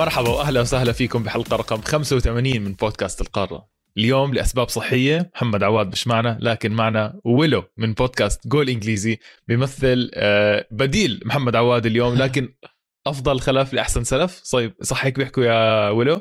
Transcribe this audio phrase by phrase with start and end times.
[0.00, 3.68] مرحبا وأهلا وسهلا فيكم بحلقة رقم 85 من بودكاست القارة.
[3.98, 10.10] اليوم لأسباب صحية محمد عواد مش معنا لكن معنا ويلو من بودكاست جول إنجليزي بيمثل
[10.14, 12.54] آه، بديل محمد عواد اليوم لكن
[13.06, 14.42] أفضل خلف لأحسن سلف.
[14.52, 16.20] طيب صح هيك بيحكوا يا ويلو؟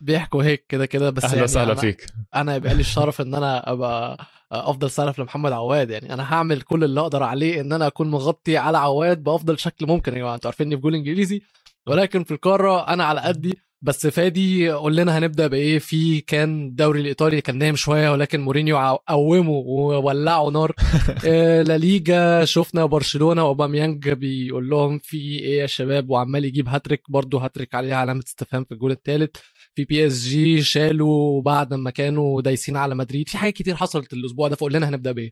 [0.00, 2.06] بيحكوا هيك كده كده بس أهلا يعني وسهلا فيك.
[2.34, 5.90] أنا يبقى لي الشرف إن أنا أبقى أفضل سلف لمحمد عواد.
[5.90, 9.86] يعني أنا هعمل كل اللي أقدر عليه إن أنا أكون مغطي على عواد بأفضل شكل
[9.86, 10.34] ممكن يا جماعة.
[10.34, 11.42] أنتوا عارفيني في جول إنجليزي
[11.90, 17.00] ولكن في القارة أنا على قدي بس فادي قول لنا هنبدأ بإيه؟ في كان الدوري
[17.00, 20.74] الإيطالي كان نايم شوية ولكن مورينيو قومه وولعوا نار.
[21.26, 27.02] آه، La Liga شفنا برشلونة واوباميانج بيقول لهم في إيه يا شباب؟ وعمال يجيب هاتريك
[27.08, 29.36] برضه هاتريك عليها علامة استفهام في الجول الثالث
[29.74, 33.28] في PSG شالوا بعد ما كانوا دايسين على مدريد.
[33.28, 35.30] في حاجات كتير حصلت الأسبوع ده فقول لنا هنبدأ بإيه؟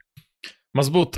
[0.77, 1.15] مزبوط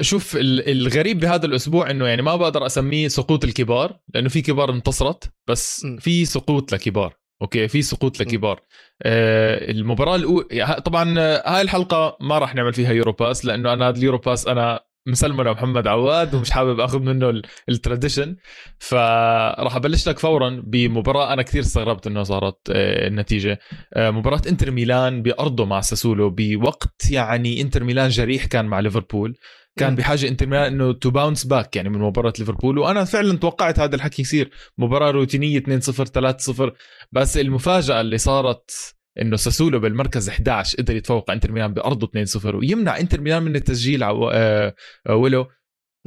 [0.00, 4.70] شوف ال- الغريب بهذا الأسبوع إنه يعني ما بقدر أسميه سقوط الكبار لأنه في كبار
[4.70, 5.86] انتصرت بس.
[5.98, 7.14] في سقوط لكبار.
[7.42, 8.60] أوكي؟ في سقوط لكبار.
[9.02, 13.88] آه المباراة الاولى طبعا آه، هاي الحلقة ما راح نعمل فيها Euro Pass لأنه أنا
[13.88, 18.36] هذا ال Euro Pass أنا مسلمة لمحمد عواد ومش حابب آخذ منه ال- ال tradition.
[18.78, 23.58] فراح أبلش لك فورا بمباراة أنا كثير استغربت إنه صارت آه، النتيجة.
[23.94, 29.36] آه، مباراة إنتر ميلان بأرضه مع ساسولو بوقت يعني إنتر ميلان جريح كان مع ليفربول.
[29.78, 29.96] كان مم.
[29.96, 32.78] بحاجة إنتر ميلان إنه to bounce back يعني من مباراة ليفربول.
[32.78, 34.50] وأنا فعلا توقعت هذا الحكي يصير.
[34.78, 36.72] مباراة روتينية 2-0 3-0
[37.12, 42.54] بس المفاجأة اللي صارت إنه ساسولو بالمركز 11 قدر يتفوق على إنتر ميلان بأرضه 2-0
[42.54, 44.30] ويمنع إنتر ميلان من التسجيل عو...
[44.30, 44.74] آه...
[45.06, 45.48] آه...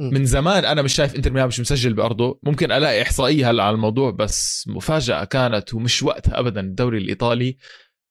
[0.00, 3.74] من زمان أنا مش شايف إنتر ميلان مش مسجل بأرضه ممكن ألاقي إحصائية هلأ على
[3.74, 7.56] الموضوع بس مفاجأة كانت ومش وقتها ابدا الدوري الإيطالي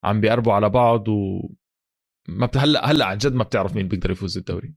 [0.04, 1.48] عم بيقربوا على بعض و
[2.28, 2.56] ما بت...
[2.56, 4.74] هلأ هلأ عن جد ما بتعرف مين بيقدر يفوز الدوري.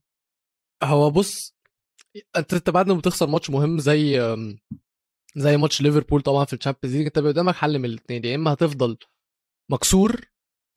[0.83, 1.57] هو بص
[2.37, 4.35] أنت أنت بعد ما بتخسر ماتش مهم زي
[5.35, 8.53] زي ماتش ليفربول طبعا في ال Champions League أنت قدامك حل من الاثنين يا إما
[8.53, 8.97] هتفضل
[9.71, 10.21] مكسور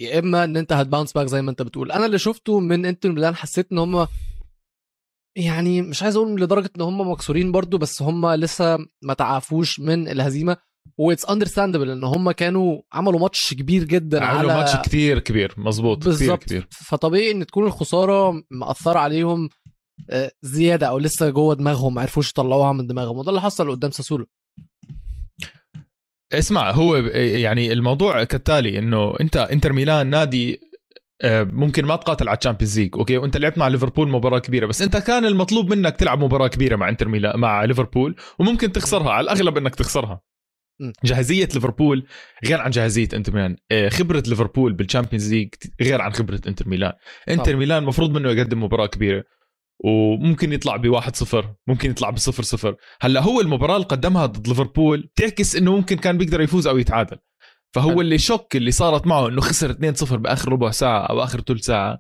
[0.01, 1.93] يا إما إن أنت هت bounce back زي ما أنت بتقول.
[1.93, 4.07] أنا اللي شفته من انتر ميلان حسيت إن هم
[5.37, 10.09] يعني مش عايز أقول لدرجة إن هم مكسورين برضو بس هم لسه ما تعافوش من
[10.09, 10.57] الهزيمة.
[10.99, 15.55] و it's understandable إن هم كانوا عملوا ماتش كبير جدا عملوا على ماتش كتير كبير
[15.57, 19.49] مزبوط كتير كبير فطبيعي إن تكون الخسارة مأثرة عليهم
[20.11, 23.19] آه، زيادة أو لسه جوه دماغهم ما عرفوش يطلعوها من دماغهم.
[23.19, 24.27] وده اللي حصل قدام ساسولو.
[26.33, 30.61] اسمع هو يعني الموضوع كالتالي إنه أنت إنتر ميلان نادي
[31.23, 34.67] آه، ممكن ما تقاتل على ال Champions League أوكي؟ وأنت لعبت مع ليفربول مباراة كبيرة
[34.67, 39.11] بس أنت كان المطلوب منك تلعب مباراة كبيرة مع إنتر ميلان مع ليفربول وممكن تخسرها
[39.11, 40.21] على الأغلب إنك تخسرها.
[41.05, 42.07] جاهزية ليفربول
[42.47, 43.57] غير عن جاهزية إنتر ميلان.
[43.73, 45.49] آه، خبرة ليفربول بال Champions League
[45.81, 46.93] غير عن خبرة إنتر ميلان.
[47.29, 47.57] إنتر.
[47.57, 49.25] ميلان المفروض منه يقدم مباراة كبيرة.
[49.85, 52.77] وممكن يطلع بواحد صفر ممكن يطلع بصفر صفر.
[53.01, 57.17] هلأ هو المباراة اللي قدمها ضد ليفربول بتعكس إنه ممكن كان بيقدر يفوز أو يتعادل.
[57.75, 58.01] فهو.
[58.01, 61.99] ال shock اللي صارت معه إنه خسر 2-0 بآخر ربع ساعة أو آخر ثلث ساعة.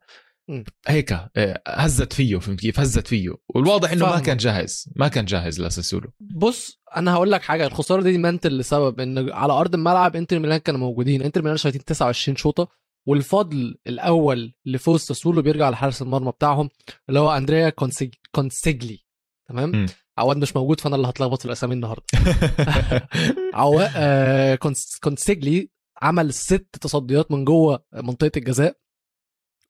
[0.89, 3.31] هيك آه، هزت فيه فهمت كيف هزت فيه.
[3.55, 4.25] والواضح إنه ما فاهمك.
[4.27, 9.01] كان جاهز ما كان جاهز لساسولو بص أنا هقول لك حاجة الخسارة دي mental لسبب
[9.01, 11.23] إن على أرض الملعب إنتر ميلان كانوا موجودين.
[11.23, 12.69] إنتر ميلان شايطين 29 شوطة.
[13.07, 16.69] والفضل الأول لفوز ساسولو بيرجع لحارس المرمى بتاعهم
[17.09, 18.15] اللي هو أندريا كونسيج...
[18.35, 19.05] كونسيجلي
[19.49, 19.87] تمام.
[20.19, 22.05] عواد مش موجود فأنا اللي هتلخبط في الأسامي النهارده
[23.55, 23.89] عوا...
[23.97, 24.99] آه كونس...
[25.03, 25.71] كونسيجلي
[26.03, 28.77] عمل ست تصديات من جوه منطقة الجزاء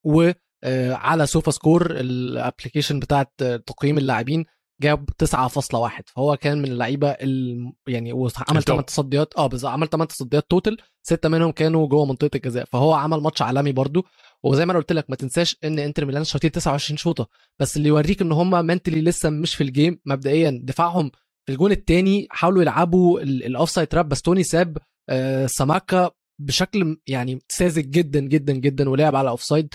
[0.05, 0.31] و
[0.65, 4.45] آه، على Sofascore ال application بتاعت تقييم اللاعبين
[4.81, 7.73] جاب 9.1 فهو كان من اللعيبة ال...
[7.89, 8.65] يعني وعمل ال top.
[8.65, 12.65] 8 تصديات آه بالظبط عمل 8 تصديات total ستة منهم كانوا جوه منطقة الجزاء.
[12.65, 14.05] فهو عمل ماتش عالمي برضو.
[14.43, 17.29] وزي ما أنا قلت لك ما تنساش إن إنتر ميلان شاطين 29 شوطة.
[17.61, 21.11] بس اللي يوريك إن هم mentally لسه مش في ال game مبدئيا دفاعهم
[21.47, 24.79] في الجون الثاني حاولوا يلعبوا ال offside trap بس توني ساب
[25.09, 26.11] آه، سكاماكا
[26.41, 29.75] بشكل يعني ساذج جدا جدا جدا ولعب على offside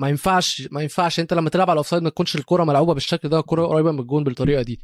[0.00, 3.28] ما ينفعش ما ينفعش انت لما تلعب على ال offside ما تكونش الكرة ملعوبة بالشكل
[3.28, 4.80] ده الكرة قريبة من الجون بالطريقة دي.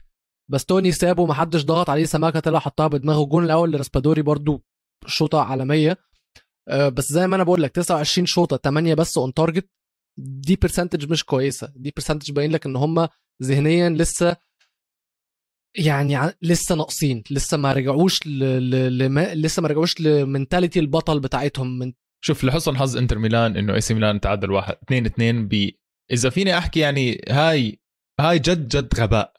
[0.51, 3.23] بس توني سابه ما حدش ضغط عليه سماكه طلع حطها بدماغه.
[3.25, 4.63] الجون الأول لراسبادوري برضو
[5.07, 5.97] شوطة عالمية.
[6.69, 9.71] آه، بس زي ما أنا بقول لك 29 شوطة 8 بس on target
[10.19, 11.73] دي percentage مش كويسة.
[11.77, 13.09] دي percentage باين لك إن هم
[13.43, 14.37] ذهنيا لسه
[15.79, 18.39] يعني لسه ناقصين لسه ما رجعوش ل...
[18.71, 18.99] ل...
[18.99, 19.35] لما...
[19.35, 21.79] لسه ما رجعوش ل mentality البطل بتاعتهم.
[21.79, 25.71] من شوف لحسن حظ انتر ميلان إنه إي سي ميلان تعادل واحد 2 2 ب
[26.13, 27.81] إذا فيني أحكي يعني هاي
[28.21, 29.33] هاي جد جد غباء.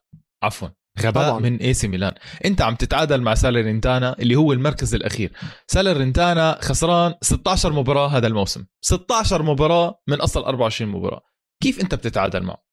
[0.43, 0.67] عفوا.
[1.01, 1.39] غباء طبعاً.
[1.39, 2.13] من إي سي ميلان.
[2.45, 5.31] أنت عم تتعادل مع سالرنتانا اللي هو المركز الأخير.
[5.67, 8.65] سالرنتانا خسران 16 مباراة هذا الموسم.
[8.81, 11.21] 16 مباراة من أصل 24 مباراة.
[11.63, 12.63] كيف أنت بتتعادل معه؟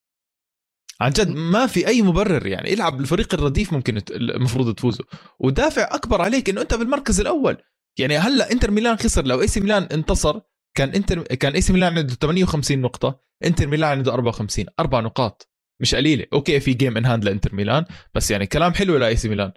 [1.01, 2.75] عن جد ما في أي مبرر يعني.
[2.75, 5.05] العب الفريق الرديف ممكن المفروض تفوزوا
[5.41, 7.57] ودافع أكبر عليك إنه أنت بالمركز الأول.
[7.99, 9.27] يعني هلا انتر ميلان خسر.
[9.27, 10.41] لو اي سي ميلان انتصر
[10.77, 15.51] كان انتر كان اي سي ميلان عنده 58 نقطة انتر ميلان عنده 54 أربع نقاط.
[15.83, 16.27] مش قليلة.
[16.33, 17.85] أوكي في game in hand لإنتر ميلان
[18.15, 19.53] بس يعني كلام حلو لاي سي ميلان.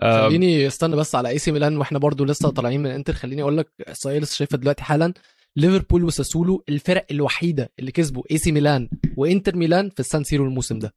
[0.00, 3.12] خليني استنى بس على اي سي ميلان وإحنا برضو لسه طالعين من انتر.
[3.12, 5.14] خليني أقول لك احصائيه لسه شايفها دلوقتي حالا
[5.56, 10.78] ليفربول وساسولو الفرق الوحيدة اللي كسبوا اي سي ميلان وإنتر ميلان في السان سيرو الموسم
[10.78, 10.94] ده.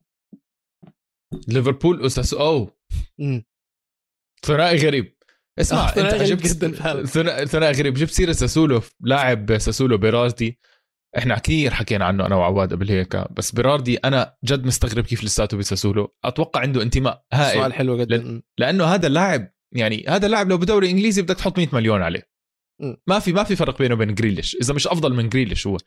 [1.47, 2.69] ليفربول أساس أو
[3.19, 3.45] امم
[4.45, 5.18] ثنائي غريب.
[5.59, 7.05] اسمع آه، ثنائي أنت غريب جبت جداً.
[7.45, 7.93] ثنائي غريب.
[7.93, 10.59] جبت سيرة ساسولو لاعب ساسولو بيراردي.
[11.17, 15.57] إحنا كثير حكينا عنه أنا وعواد قبل هيك بس بيراردي أنا جد مستغرب كيف لساته
[15.57, 16.15] بساسولو.
[16.25, 17.59] أتوقع عنده انتماء هائل.
[17.59, 18.17] سؤال حلو جدا.
[18.17, 18.41] لأن-.
[18.57, 22.29] لأنه هذا اللاعب يعني هذا اللاعب لو بدوري إنجليزي بدك تحط 100 مليون عليه.
[23.07, 24.55] ما في ما في فرق بينه وبين جريليش.
[24.61, 25.77] إذا مش أفضل من جريليش هو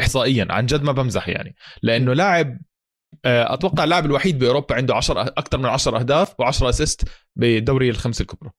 [0.00, 0.46] احصائيا.
[0.50, 1.54] عن جد ما بمزح يعني.
[1.82, 2.58] لأنه لاعب
[3.24, 8.20] آه، أتوقع اللاعب الوحيد بأوروبا عنده 10 أكثر من 10 أهداف و10 assist بدوري الخمس
[8.20, 8.50] الكبرى.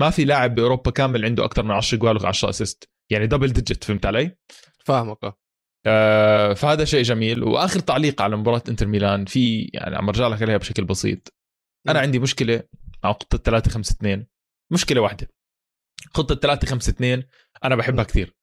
[0.00, 3.84] ما في لاعب بأوروبا كامل عنده أكثر من 10 جوال و10 assist يعني double digit
[3.84, 4.36] فهمت علي؟
[4.84, 5.38] فاهمك آه.
[5.86, 7.42] آه، فهذا شيء جميل.
[7.44, 11.34] وآخر تعليق على مباراة إنتر ميلان في يعني عم برجع لك عليها بشكل بسيط.
[11.88, 12.00] أنا.
[12.00, 12.62] عندي مشكلة
[13.04, 14.26] مع خطة 3 5 2
[14.72, 15.28] مشكلة واحدة.
[16.14, 17.22] خطة 3 5 2
[17.64, 18.36] أنا بحبها كثير.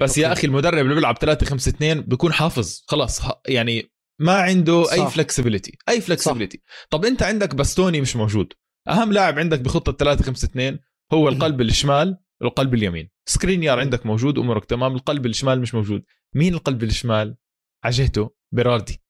[0.00, 0.32] بس يا.
[0.32, 2.82] أخي المدرب اللي بيلعب 3 5 2 بيكون حافظ.
[2.88, 3.90] خلاص يعني
[4.20, 5.08] ما عنده أي صح.
[5.08, 8.52] flexibility أي flexibility طب أنت عندك باستوني مش موجود.
[8.88, 10.78] أهم لاعب عندك بخطة 3 5 2
[11.14, 13.10] هو القلب الشمال والقلب اليمين.
[13.28, 16.04] سكرينيار عندك موجود امورك تمام القلب الشمال مش موجود.
[16.34, 17.36] مين القلب الشمال؟
[17.84, 19.02] ع جهته بيراردي.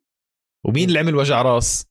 [0.64, 1.86] ومين اللي عمل وجع راس؟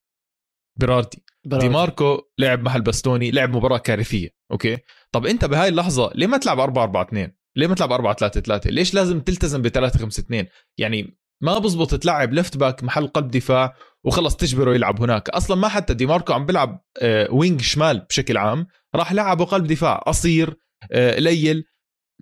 [0.80, 1.24] بيراردي.
[1.46, 4.78] دي ماركو لعب محل باستوني لعب مباراة كارثية أوكي؟
[5.12, 8.42] طب أنت بهاي اللحظة ليه ما تلعب 4 4 2 ليه ما تلعب 4 3
[8.42, 13.08] 3 ليش لازم تلتزم ب 3 5 2 يعني ما بزبط تلعب left back محل
[13.08, 13.76] قلب دفاع
[14.06, 15.30] وخلص تجبره يلعب هناك.
[15.30, 19.68] أصلا ما حتى دي ماركو عم بيلعب آه، wing شمال بشكل عام راح لعبه قلب
[19.68, 20.56] دفاع أسير
[20.92, 21.64] آه، قليل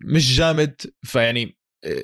[0.05, 1.57] مش جامد فيعني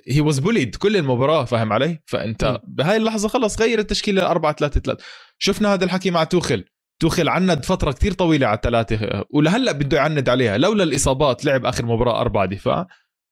[0.07, 1.99] هي was bullied كل المباراة فاهم علي.
[2.05, 5.03] فأنت بهاي اللحظة خلص غير التشكيلة 4 3 3
[5.39, 6.65] شفنا هذا الحكي مع توخل
[7.01, 10.57] توخل عند فترة كتير طويلة على الثلاثة ولهلأ بده يعند عليها.
[10.57, 12.87] لولا الإصابات لعب آخر مباراة أربعة دفاع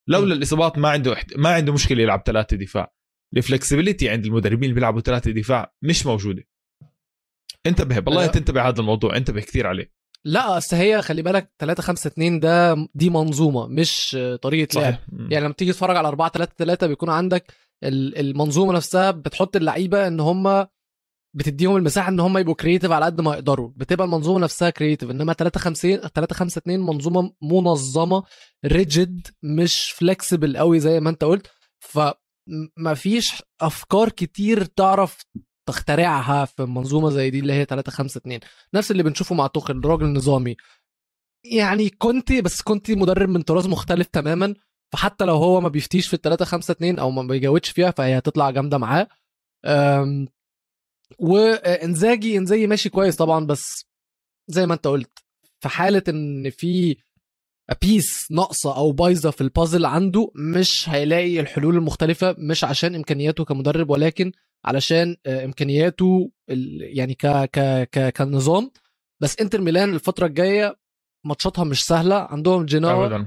[0.08, 1.16] لولا الإصابات ما عنده.
[1.36, 2.92] ما عنده مشكلة يلعب ثلاثة دفاع.
[3.36, 6.42] الفلكسبيليتي عند المدربين اللي بيلعبوا ثلاثة دفاع مش موجودة.
[7.66, 8.26] انتبه بالله لا.
[8.26, 9.92] تنتبه هذا الموضوع انتبه كثير عليه.
[10.24, 14.92] لا أصل هي خلي بالك 3 5 2 ده دي منظومة مش طريقة لعب.
[14.94, 15.06] صحيح.
[15.30, 17.52] يعني لما تيجي تتفرج على 4 3 3 بيكون عندك
[17.84, 20.66] ال- المنظومة نفسها بتحط اللعيبة إن هم
[21.36, 23.70] بتديهم المساحة إن هم يبقوا creative على قد ما يقدروا.
[23.76, 28.22] بتبقى المنظومة نفسها creative إنما 3 5 3 5 2 منظومة منظمة
[28.66, 31.46] rigid مش flexible قوي زي ما أنت قلت.
[31.80, 32.14] فما
[32.94, 35.22] فيش أفكار كتير تعرف
[35.68, 38.40] تخترعها في منظومة زي دي اللي هي 3 5 2
[38.74, 40.56] نفس اللي بنشوفه مع توخل راجل نظامي.
[41.44, 44.54] يعني كونتي بس كونتي مدرب من طراز مختلف تماما
[44.92, 48.18] فحتى لو هو ما بيفتيش في ال 3 5 2 أو ما بيجاوبش فيها فهي
[48.18, 49.08] هتطلع جامدة معاه.
[51.18, 53.84] وإنزاجي إنزاجي ماشي كويس طبعا بس
[54.48, 55.18] زي ما أنت قلت
[55.60, 56.96] في حالة إن في
[57.82, 63.90] piece ناقصة أو بايظة في البازل عنده مش هيلاقي الحلول المختلفة مش عشان إمكانياته كمدرب
[63.90, 64.32] ولكن
[64.64, 66.30] علشان آه، إمكانياته
[66.80, 68.70] يعني ك ك ك كنظام.
[69.22, 70.76] بس إنتر ميلان الفترة الجاية
[71.26, 72.14] ماتشاتها مش سهلة.
[72.14, 73.24] عندهم جنوا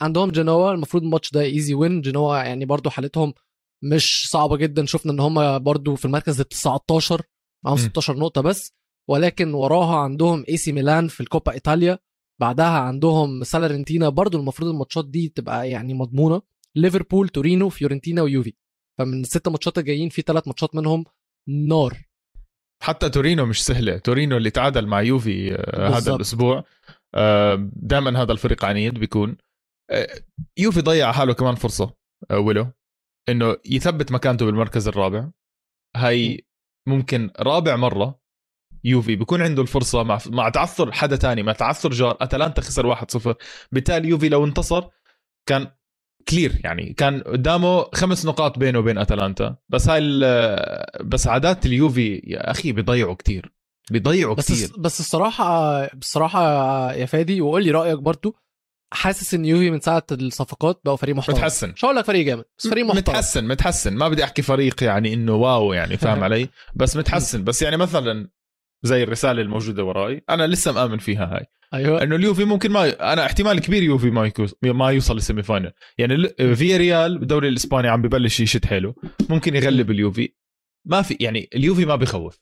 [0.00, 3.34] عندهم جنوا المفروض الماتش ده easy win جنوا يعني برضو حالتهم
[3.82, 4.86] مش صعبة جدا.
[4.86, 7.22] شفنا إن هم برضو في المركز ال 19
[7.64, 7.80] معاهم م.
[7.80, 8.72] 16 نقطة بس.
[9.08, 11.98] ولكن وراها عندهم اي سي ميلان في الكوبا إيطاليا.
[12.40, 16.42] بعدها عندهم ساليرنيتانا برضو المفروض الماتشات دي تبقى يعني مضمونة.
[16.76, 18.54] ليفربول تورينو فيورنتينا ويوفي.
[18.98, 21.04] فمن الست ماتشات الجايين في ثلاث ماتشات منهم
[21.48, 22.08] نار.
[22.82, 23.98] حتى تورينو مش سهلة.
[23.98, 26.14] تورينو اللي تعادل مع يوفي آه، هذا.
[26.14, 26.64] الأسبوع.
[27.72, 29.36] دائما هذا الفريق عنيد بيكون.
[29.90, 30.08] آه،
[30.58, 31.94] يوفي ضيع حاله كمان فرصة
[32.30, 32.66] آه، ولو
[33.28, 35.30] إنه يثبت مكانته بالمركز الرابع.
[35.96, 36.44] هاي
[36.88, 38.20] ممكن رابع مرة
[38.84, 42.16] يوفي بيكون عنده الفرصة مع مع تعثر حدا تاني مع تعثر جار.
[42.20, 43.34] أتلانتا خسر 1-0
[43.72, 44.84] بالتالي يوفي لو انتصر
[45.48, 45.66] كان
[46.28, 49.56] كلير يعني كان قدامه خمس نقاط بينه وبين أتلانتا.
[49.68, 50.00] بس هاي
[51.04, 53.52] بس عادات اليوفي يا أخي بيضيعوا كتير.
[53.90, 54.70] بيضيعوا بس كتير.
[54.78, 56.42] بس الصراحة بصراحه
[56.92, 58.36] يا فادي وقول لي رأيك برضو.
[58.92, 61.36] حاسس إن يوفي من ساعة الصفقات بقوا فريق محترم.
[61.36, 61.68] متحسن.
[61.70, 62.98] مش هقول لك فريق جامد بس فريق محترم.
[62.98, 63.94] متحسن متحسن.
[63.94, 67.44] ما بدي أحكي فريق يعني إنه wow يعني فاهم علي؟ بس متحسن.
[67.44, 68.28] بس يعني مثلا
[68.84, 71.46] زي الرسالة الموجودة وراي أنا لسه مآمن فيها هاي.
[71.74, 72.02] أيوه.
[72.02, 74.54] إنه اليوفي ممكن ما أنا احتمال كبير يوفي ما يكوز...
[74.62, 78.94] ما يوصل لل semi final يعني ال- فيا ريال بالدوري الإسباني عم ببلش يشد حيله.
[79.30, 80.34] ممكن يغلب اليوفي.
[80.84, 82.40] ما في يعني اليوفي ما بخوف.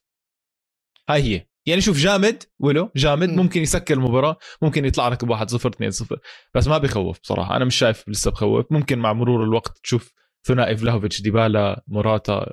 [1.08, 1.46] هاي هي.
[1.66, 3.28] يعني شوف جامد ولو جامد.
[3.28, 3.36] مم.
[3.36, 4.36] ممكن يسكر المباراة.
[4.62, 6.18] ممكن يطلع لك ب 1 0 2 0
[6.54, 7.56] بس ما بخوف بصراحة.
[7.56, 8.66] أنا مش شايف لسه بخوف.
[8.70, 10.12] ممكن مع مرور الوقت تشوف
[10.46, 12.52] ثنائي فلاهوفيتش ديبالا موراتا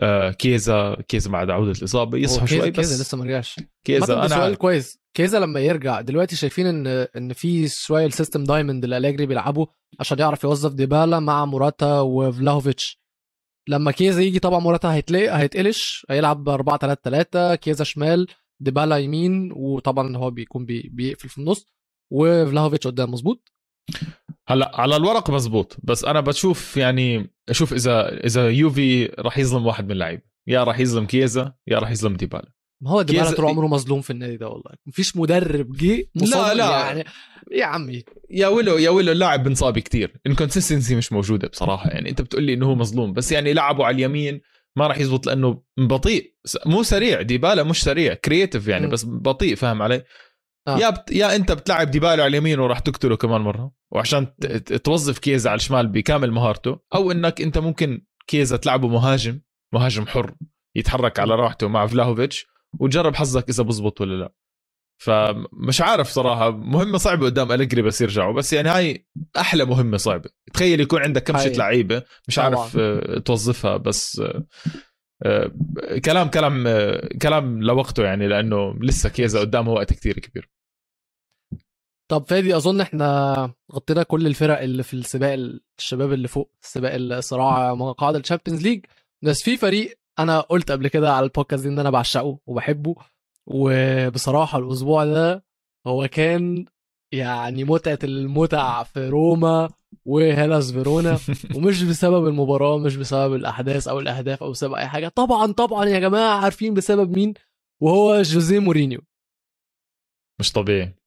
[0.00, 3.00] آه كيزا كيزا بعد عودة الإصابة يصحى كيزا- شوي كيزا بس.
[3.00, 3.56] لسه ما رجعش.
[3.86, 4.54] كيزا أنا سؤال.
[4.56, 4.98] كويس.
[5.16, 9.66] كيزا لما يرجع دلوقتي شايفين إن إن في شوية ال system diamond اللي أليجري بيلعبه
[10.00, 13.02] عشان يعرف يوظف ديبالا مع موراتا وفلاهوفيتش.
[13.68, 18.26] لما كيزا يجي طبعا موراتا هيتلاقي هيتقلش هيلعب ب 4 3 3 كيزا شمال
[18.62, 21.66] ديبالا يمين وطبعا هو بيكون بي بيقفل في النص
[22.12, 23.10] وفلاهوفيتش قدام.
[23.10, 23.52] مظبوط؟
[24.52, 29.84] هلا على الورق مزبوط بس أنا بشوف يعني أشوف إذا إذا يوفي راح يظلم واحد
[29.84, 32.52] من اللعيبة يا راح يظلم كيزا يا راح يظلم ديبالا.
[32.82, 34.70] ما هو ديبالا طول عمره مظلوم في النادي ده والله.
[34.86, 36.70] مفيش مدرب جه لا، لا.
[36.70, 37.04] يعني.
[37.52, 38.04] يا عمي.
[38.30, 40.20] يا ولو يا ولو اللاعب بنصاب كتير.
[40.26, 42.10] ال consistency مش موجودة بصراحة يعني.
[42.10, 44.40] أنت بتقول لي إنه هو مظلوم بس يعني لعبه على اليمين
[44.76, 46.34] ما راح يزبط لأنه بطيء.
[46.66, 48.90] مو سريع ديبالا مش سريع creative يعني م.
[48.90, 50.02] بس بطيء فاهم علي؟
[50.68, 50.78] آه.
[50.78, 51.12] يا بت...
[51.12, 54.46] يا انت بتلعب ديبالا على اليمين وراح تقتله كمان مرة وعشان ت...
[54.72, 59.40] توظف كيزا على الشمال بكامل مهارته أو إنك أنت ممكن كيزا تلعبه مهاجم
[59.74, 60.34] مهاجم حر
[60.76, 62.46] يتحرك على راحته مع فلاهوفيتش
[62.80, 64.34] وتجرب حظك إذا بزبط ولا لا
[65.02, 70.30] فمش عارف صراحة مهمة صعبة قدام أليجري بس يرجعوا بس يعني هاي أحلى مهمة صعبة
[70.54, 71.44] تخيل يكون عندك كم هاي.
[71.44, 72.38] shit لعيبة مش.
[72.38, 74.46] عارف آه، توظفها بس آه،
[76.04, 76.64] كلام كلام
[77.22, 80.50] كلام لوقته يعني لأنه لسه كيزا قدامه وقت كتير كبير.
[82.10, 85.32] طب فادي أظن إحنا غطينا كل الفرق اللي في السباق
[85.78, 88.84] الشباب اللي فوق سباق الصراع مقاعد ال Champions League.
[89.22, 92.94] بس في فريق أنا قلت قبل كده على البودكاست إن أنا بعشقه وبحبه
[93.46, 95.44] وبصراحة الأسبوع ده
[95.86, 96.64] هو كان
[97.12, 99.70] يعني متعة المتع في روما
[100.04, 101.18] وهيلاس فيرونا.
[101.56, 105.08] ومش بسبب المباراة مش بسبب الأحداث أو الأهداف أو بسبب أي حاجة.
[105.08, 107.34] طبعا طبعا يا جماعة عارفين بسبب مين؟
[107.82, 109.00] وهو جوزيه مورينيو.
[110.40, 111.01] مش طبيعي.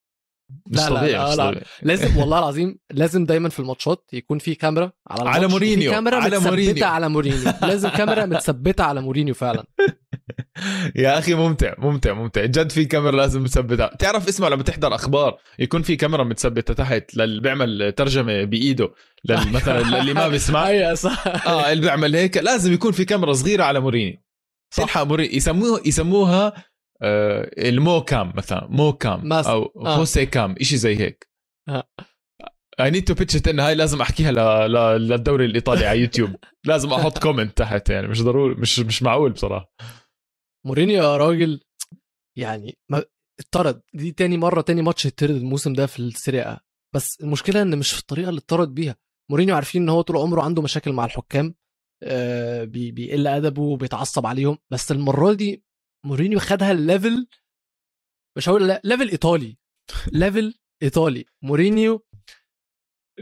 [0.67, 1.49] مش لا، لا، طبيعي لا، لا.
[1.49, 1.63] طبيعي.
[1.81, 6.25] لازم والله العظيم لازم دايما في الماتشات يكون في كاميرا على على مورينيو، كاميرا على
[6.35, 6.85] متثبتة مورينيو.
[6.85, 7.53] على مورينيو.
[7.61, 9.65] لازم كاميرا متثبتة على مورينيو فعلا.
[10.95, 12.45] يا أخي ممتع ممتع ممتع.
[12.45, 17.15] جد في كاميرا لازم مثبتها تعرف اسمع لما تحضر أخبار يكون في كاميرا متثبتة تحت
[17.15, 18.89] للي بيعمل ترجمة بإيده
[19.29, 20.67] مثلا اللي ما بيسمع.
[20.67, 21.47] أيوه صح.
[21.47, 22.37] آه اللي بيعمل هيك.
[22.37, 24.23] لازم يكون في كاميرا صغيرة على مورينيو
[24.73, 24.83] صح.
[24.83, 26.53] تلحق مورينيو يسموها يسموها
[27.01, 29.51] آه ال Mou cam مثلا Mou cam مثلا.
[29.53, 29.97] أو آه.
[29.97, 31.27] José cam شيء زي هيك.
[31.69, 31.83] آه.
[32.79, 34.35] I need to pitch in هاي لازم أحكيها ل...
[34.71, 35.07] ل...
[35.07, 36.35] للدوري الإيطالي على يوتيوب.
[36.67, 39.71] لازم أحط comment تحت يعني مش ضروري مش مش معقول بصراحة.
[40.65, 41.61] مورينيو يا راجل
[42.37, 43.03] يعني ما
[43.39, 46.59] اتطرد دي تاني مرة تاني ماتش يتطرد الموسم ده في السيري آ
[46.95, 48.95] بس المشكلة إن مش في الطريقة اللي اتطرد بيها.
[49.31, 51.55] مورينيو عارفين إن هو طول عمره عنده مشاكل مع الحكام
[52.03, 54.57] آه بي- بيقل أدبه وبيتعصب عليهم.
[54.71, 55.63] بس المرة دي
[56.05, 57.27] مورينيو خدها ال level
[58.37, 59.57] مش هقول لا level إيطالي.
[60.11, 61.25] level إيطالي.
[61.41, 62.05] مورينيو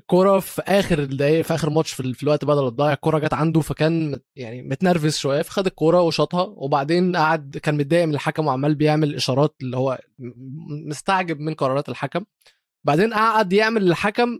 [0.06, 3.34] كرة في آخر الدقايق في آخر ماتش في, ال- في الوقت بدل الضايع الكرة جت
[3.34, 8.76] عنده فكان يعني متنرفز شوية فخد الكرة وشاطها وبعدين قعد كان متضايق من الحكم وعمال
[8.76, 10.00] بيعمل إشارات اللي هو
[10.88, 12.26] مستعجب من قرارات الحكم.
[12.86, 14.40] بعدين قعد يعمل للحكم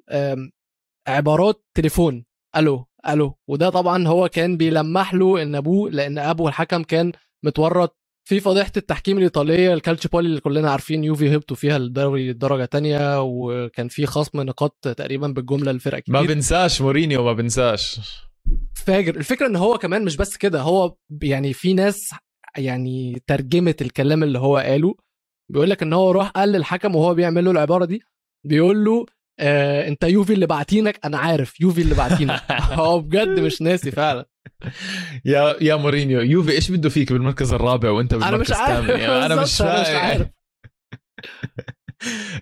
[1.08, 2.26] عبارات تليفون.
[2.58, 3.38] ألو ألو.
[3.48, 7.12] وده طبعا هو كان بيلمح له إن أبوه لأن ابوه الحكم كان
[7.46, 13.22] متورط في فضيحة التحكيم الإيطالية الكالتشيبولي اللي كلنا عارفين يوفي هبطوا فيها الدوري الدرجه تانية
[13.22, 16.14] وكان في خصم نقاط تقريبا بالجملة للفرق كتير.
[16.14, 18.00] ما بنساش مورينيو ما بنساش.
[18.86, 19.16] فاجر.
[19.16, 22.10] الفكرة إن هو كمان مش بس كده هو يعني في ناس
[22.58, 24.96] يعني ترجمت الكلام اللي هو قاله.
[25.52, 28.02] بيقول لك إن هو راح قال للحكم وهو بيعمل له العبارة دي
[28.48, 29.06] بيقول له
[29.40, 32.42] آه أنت يوفي اللي بعتينك أنا عارف يوفي اللي بعتينك.
[32.80, 34.26] هو بجد مش ناسي فعلا.
[35.26, 38.80] يا يا مورينيو يوفي إيش بده فيك بالمركز الرابع وأنت بالمركز عارف.
[38.80, 40.28] الثامن؟ يعني أنا مش أنا مش عارف.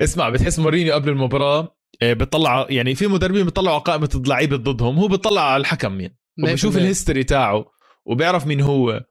[0.02, 4.98] اسمع بتحس مورينيو قبل المباراة آه، بيطلع يعني في مدربين بيطلعوا على قائمة اللعيبة ضدهم
[5.00, 6.78] هو بيطلع على الحكم يعني وبشوف 100%.
[6.78, 7.66] ال history تاعه
[8.06, 9.06] وبيعرف مين هو.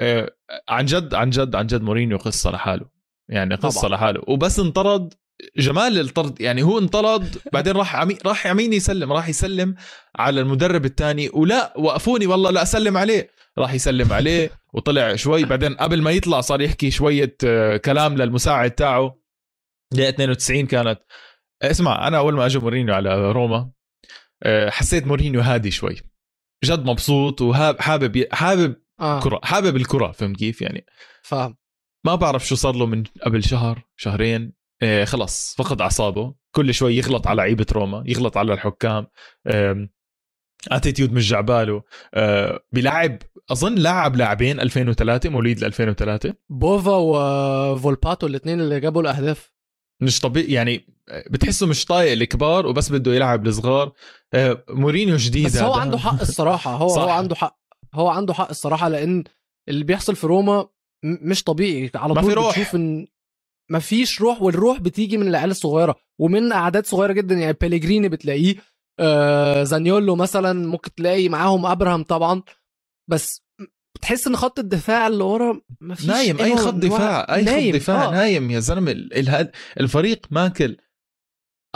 [0.00, 0.30] آه،
[0.68, 2.86] عن جد عن جد عن جد مورينيو قصة لحاله
[3.28, 3.94] يعني قصة طبعاً.
[3.96, 5.14] لحاله وبس انطرد
[5.56, 9.74] جمال الطرد يعني هو انطرد بعدين راح عمي راح يمين يسلم راح يسلم
[10.16, 15.74] على المدرب الثاني ولا وقفوني والله لا اسلم عليه راح يسلم عليه وطلع شوي بعدين
[15.74, 19.18] قبل ما يطلع صار يحكي شوية آه، كلام للمساعد تاعه.
[19.92, 21.00] دقيقة 92 كانت.
[21.62, 23.70] اسمع أنا أول ما اجى مورينيو على روما
[24.42, 25.96] آه، حسيت مورينيو هادي شوي.
[26.64, 29.20] جد مبسوط وحابب حابب آه.
[29.20, 30.86] كرة حابب الكرة فهمت كيف يعني؟
[31.22, 31.56] فاهم.
[32.06, 34.57] ما بعرف شو صار له من قبل شهر شهرين.
[34.82, 36.34] آه خلص فقد أعصابه.
[36.54, 39.06] كل شوي يغلط على لعيبة روما يغلط على الحكام.
[40.72, 41.82] attitude مش جعباله.
[42.14, 43.18] آه بيلعب
[43.50, 49.52] أظن لاعب لاعبين 2003 مواليد 2003 بوفي وفولباتو الاثنين اللي جابوا الأهداف.
[50.02, 50.86] مش طبيعي يعني
[51.30, 53.92] بتحسه مش طايق الكبار وبس بده يلعب الصغار.
[54.34, 55.80] آه مورينيو جديد بس هو هذا.
[55.82, 56.70] عنده حق الصراحة.
[56.74, 57.02] هو صح.
[57.02, 57.58] هو عنده حق.
[57.94, 59.24] هو عنده حق الصراحة لأن
[59.68, 60.68] اللي بيحصل في روما
[61.04, 61.90] مش طبيعي.
[61.94, 62.58] على ما طول في روح.
[62.58, 63.06] بتشوف إن
[63.70, 67.34] ما فيش روح والروح بتيجي من العيال الصغيرة ومن أعداد صغيرة جدا.
[67.34, 68.56] يعني بيليجريني بتلاقيه
[69.00, 72.42] آه زانيولو مثلا ممكن تلاقي معاهم أبراهام طبعا.
[73.10, 73.42] بس
[73.94, 77.72] بتحس إن خط الدفاع اللي ورا ما فيش نايم أي خط دفاع أي نايم.
[77.72, 78.10] خط دفاع آه.
[78.10, 78.92] نايم يا زلمة.
[79.80, 80.76] الفريق ماكل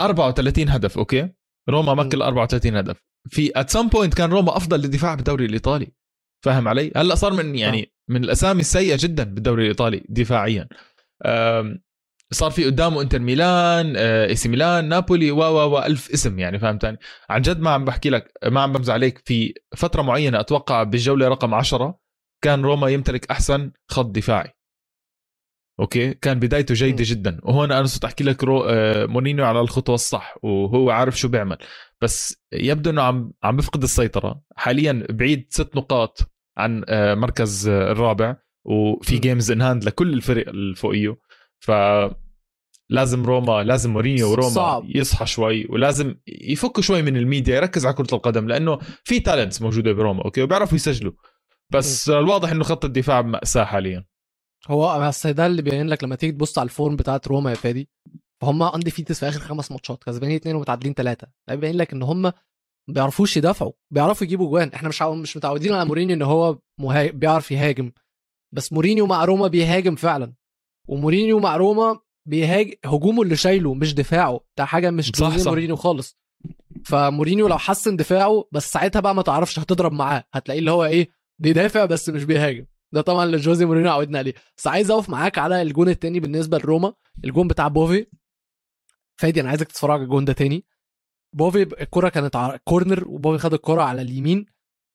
[0.01, 1.29] 34 هدف أوكي؟
[1.69, 2.97] روما ماكل 34 هدف.
[3.29, 5.87] في at some point كان روما أفضل للدفاع بالدوري الإيطالي.
[6.45, 10.67] فاهم علي؟ هلأ صار من يعني من الأسامي السيئة جدا بالدوري الإيطالي دفاعيا.
[12.31, 16.39] صار في قدامه انتر ميلان آه، اي سي ميلان نابولي و و و ألف اسم
[16.39, 16.97] يعني فهمتني؟
[17.29, 19.21] عن جد ما عم بحكي لك ما عم بمزح عليك.
[19.25, 21.99] في فترة معينة أتوقع بالجولة رقم 10
[22.43, 24.51] كان روما يمتلك أحسن خط دفاعي.
[25.79, 27.03] أوكي؟ كان بدايته جيدة.
[27.07, 27.39] جدا.
[27.43, 28.63] وهون أنا صرت أحكي لك رو...
[28.63, 31.57] آه، مورينيو على الخطوة الصح وهو عارف شو بيعمل.
[32.01, 34.41] بس يبدو إنه عم عم بفقد السيطرة.
[34.55, 36.19] حاليا بعيد ست نقاط
[36.57, 38.35] عن آه، مركز الرابع.
[38.65, 39.19] وفي م.
[39.19, 41.17] games in hand لكل الفرق اللي فوقيه
[41.59, 41.71] ف
[42.89, 44.85] لازم روما لازم مورينيو وروما صعب.
[44.95, 49.91] يصحى شوي ولازم يفكوا شوي من الميديا يركز على كرة القدم لأنه في talents موجودة
[49.91, 51.13] بروما أوكي؟ وبيعرفوا يسجلوا.
[51.69, 54.05] بس الواضح إنه خط الدفاع مأساة حاليا.
[54.67, 57.55] هو بس ده اللي بيبين لك لما تيجي تبص على ال form بتاعت روما يا
[57.55, 57.89] فادي
[58.41, 62.21] فهم undefeated في آخر خمس ماتشات كسبانين اثنين ومتعادلين ثلاثة ده بيبين لك إن هم
[62.21, 62.33] ما
[62.87, 64.69] بيعرفوش يدافعوا بيعرفوا يجيبوا جوان.
[64.73, 67.11] إحنا مش مش متعودين على مورينيو إن هو مها...
[67.11, 67.91] بيعرف يهاجم.
[68.53, 70.33] بس مورينيو مع روما بيهاجم فعلا.
[70.87, 74.39] ومورينيو مع روما بيهاجم هجومه اللي شايله مش دفاعه.
[74.57, 75.47] ده حاجة مش صح، صح.
[75.47, 76.17] مورينيو خالص.
[76.85, 80.23] فمورينيو لو حسن دفاعه بس ساعتها بقى ما تعرفش هتضرب معاه.
[80.33, 82.65] هتلاقيه اللي هو إيه بيدافع بس مش بيهاجم.
[82.91, 84.33] ده طبعا اللي جوزي مورينيو عودنا عليه.
[84.57, 86.93] بس عايز أقف معاك على الجون التاني بالنسبة لروما.
[87.25, 88.05] الجون بتاع بوفي.
[89.15, 90.65] فادي أنا عايزك تتفرج على الجون ده تاني.
[91.35, 94.45] بوفي الكرة كانت ع- corner وبوفي خد الكرة على اليمين.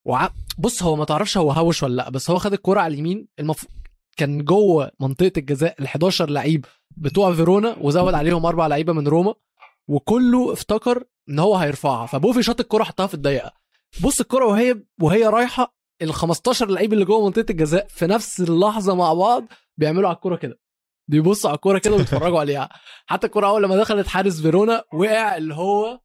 [0.06, 0.30] وع...
[0.58, 3.66] بص هو ما تعرفش هو هوش ولا لأ بس هو خد الكرة على اليمين المف...
[4.16, 6.64] كان جوه منطقة الجزاء ال 11 لعيب
[6.96, 9.34] بتوع فيرونا وزود عليهم أربع لعيبة من روما
[9.88, 13.52] وكله افتكر إن هو هيرفعها فبوفي شاط الكرة حطها في الضيقة.
[14.04, 18.94] بص الكرة وهي وهي رايحة ال 15 لعيب اللي جوه منطقة الجزاء في نفس اللحظة
[18.94, 19.44] مع بعض
[19.76, 20.58] بيعملوا على الكوره كده.
[21.08, 22.68] بيبصوا على الكوره كده ويتفرجوا عليها.
[23.06, 26.00] حتى الكوره أول لما دخلت حارس فيرونا وقع اللي هو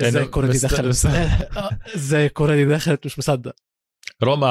[0.00, 3.54] إزاي الكوره دي دخلت؟ آه، إزاي الكوره دي دخلت؟ مش مصدق.
[4.22, 4.46] روما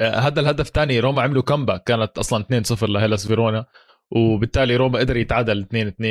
[0.00, 3.66] آه، هذا الهدف الثاني روما عملوا comeback كانت أصلا 2-0 لهيلاس فيرونا
[4.10, 5.66] وبالتالي روما قدر يتعادل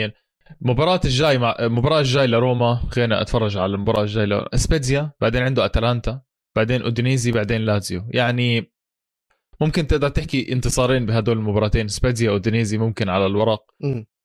[0.09, 0.11] 2-2
[0.61, 2.81] مباراة الجاي مع المباراة الجاي لروما.
[2.91, 6.21] خلينا أتفرج على المباراة الجاي لاسبيتزيا بعدين عنده أتلانتا
[6.55, 8.71] بعدين أودينيزي بعدين لازيو يعني
[9.61, 11.87] ممكن تقدر تحكي انتصارين بهدول المباراتين.
[11.87, 13.63] سبيتزيا أودينيزي ممكن على الورق.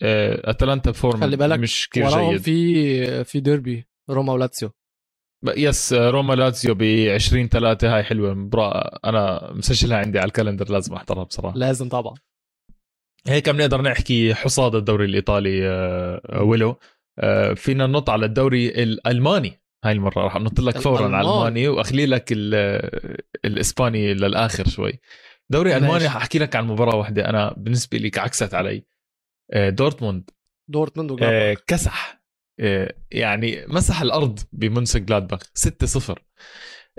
[0.02, 2.40] آه، أتلانتا form خلي بالك مش كثير جيد.
[2.40, 3.89] في في ديربي.
[4.10, 4.70] روما ولاتسيو.
[5.56, 6.82] yes آه، روما لازيو ب
[7.14, 8.34] 20 3 هاي حلوة.
[8.34, 11.56] مباراة أنا مسجلها عندي على ال calendar لازم أحضرها بصراحة.
[11.56, 12.14] لازم طبعا.
[13.26, 16.76] هيك بنقدر نحكي حصاد الدوري الإيطالي آه، آه، ويلو.
[17.18, 19.60] آه، فينا ننط على الدوري الألماني.
[19.84, 21.20] هاي المرة راح أنط لك فورا على.
[21.20, 21.68] الألماني.
[21.68, 25.00] وأخلي لك ال- الإسباني للآخر شوي.
[25.50, 25.76] دوري.
[25.76, 27.28] ألماني حاحكي لك عن مباراة واحدة.
[27.30, 28.84] أنا بالنسبة لي عكست علي.
[29.56, 30.30] دورتموند.
[30.70, 31.64] دورتموند وجلادباخ.
[31.66, 32.19] كسح.
[33.10, 36.14] يعني مسح الأرض بمونشن جلادباخ 6-0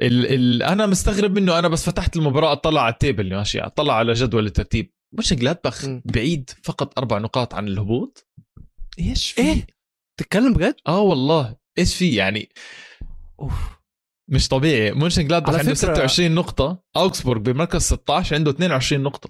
[0.02, 3.94] ال ال أنا مستغرب منه أنا بس فتحت المباراة اطلع على ال table ماشي اطلع
[3.96, 4.94] على جدول الترتيب.
[5.18, 5.86] مش جلادباخ.
[6.06, 8.28] بعيد فقط أربع نقاط عن الهبوط؟
[9.00, 9.68] إيش في؟ إيه؟
[10.20, 11.56] تتكلم بجد؟ آه والله.
[11.78, 12.50] إيش في؟ يعني
[13.40, 13.54] أوف.
[14.30, 14.92] مش طبيعي.
[14.92, 19.30] مونشن جلادباخ عنده فكرة- 26 نقطة أوكسبورغ بمركز 16 عنده 22 نقطة.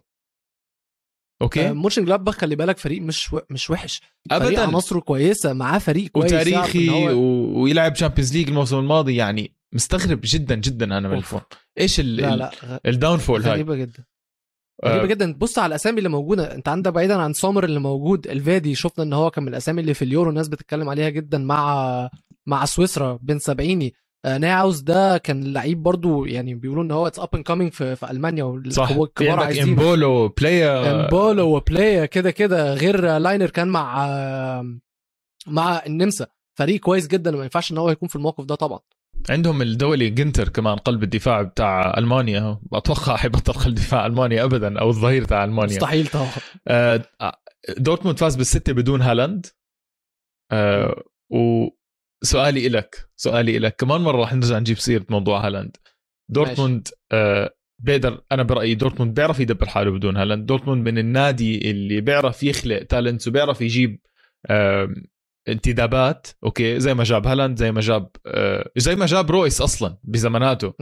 [1.42, 1.72] أوكي.
[1.72, 3.40] مونشن جلادباخ خلي بالك فريق مش و...
[3.50, 4.02] مش وحش.
[4.30, 4.62] فريق ابدا.
[4.68, 7.10] عناصره كويسة معاه فريق كويس وتاريخي هو...
[7.20, 7.62] و...
[7.62, 11.18] ويلعب Champions League الموسم الماضي يعني مستغرب جدا جدا أنا من.
[11.18, 11.44] ال form
[11.80, 12.16] إيش ال...
[12.16, 14.04] لا لا غ- ال downfall هاي؟ غريبة جدا.
[14.86, 15.34] غريبة آه، جدا.
[15.34, 16.56] بص على الأسامي اللي موجودة.
[16.56, 19.94] أنت عندك بعيدا عن سومر اللي موجود الفادي شفنا إن هو كان من الأسامي اللي
[19.94, 22.10] في اليورو الناس بتتكلم عليها جدا مع
[22.46, 23.94] مع سويسرا بن سبعيني.
[24.26, 27.96] آه، ناوز ده كان لعيب برضو يعني بيقولوا إن هو it's up and coming في,
[27.96, 28.98] في ألمانيا صح.
[28.98, 34.78] والكبار عايزين إمبولو بليا إمبولو وبليا كده كده غير لاينر كان مع آه،
[35.48, 36.28] مع النمسا.
[36.60, 38.80] فريق كويس جدا وما ينفعش إن هو يكون في الموقف ده طبعا.
[39.30, 42.60] عندهم الدولي جنتر كمان قلب الدفاع بتاع ألمانيا.
[42.74, 45.76] أتوقع حيبطل قلب دفاع ألمانيا ابدا أو الظهير تاع ألمانيا.
[45.76, 46.30] مستحيل طبعا.
[46.68, 47.04] آه،
[47.78, 49.46] دورتموند فاز بالستة بدون هالاند.
[51.32, 51.68] و
[52.24, 53.76] سؤالي إلك سؤالي إلك.
[53.76, 55.78] كمان مرة رح نرجع نجيب سيرة موضوع هالاند.
[56.30, 60.46] دورتموند آه بيقدر أنا برأيي دورتموند بيعرف يدبر حاله بدون هالاند.
[60.46, 64.00] دورتموند من النادي اللي بيعرف يخلق talents وبيعرف يجيب
[64.50, 64.90] آه
[65.50, 66.28] انتدابات.
[66.44, 70.74] okay زي ما جاب هالاند زي ما جاب آه زي ما جاب رويس أصلا بزماناته.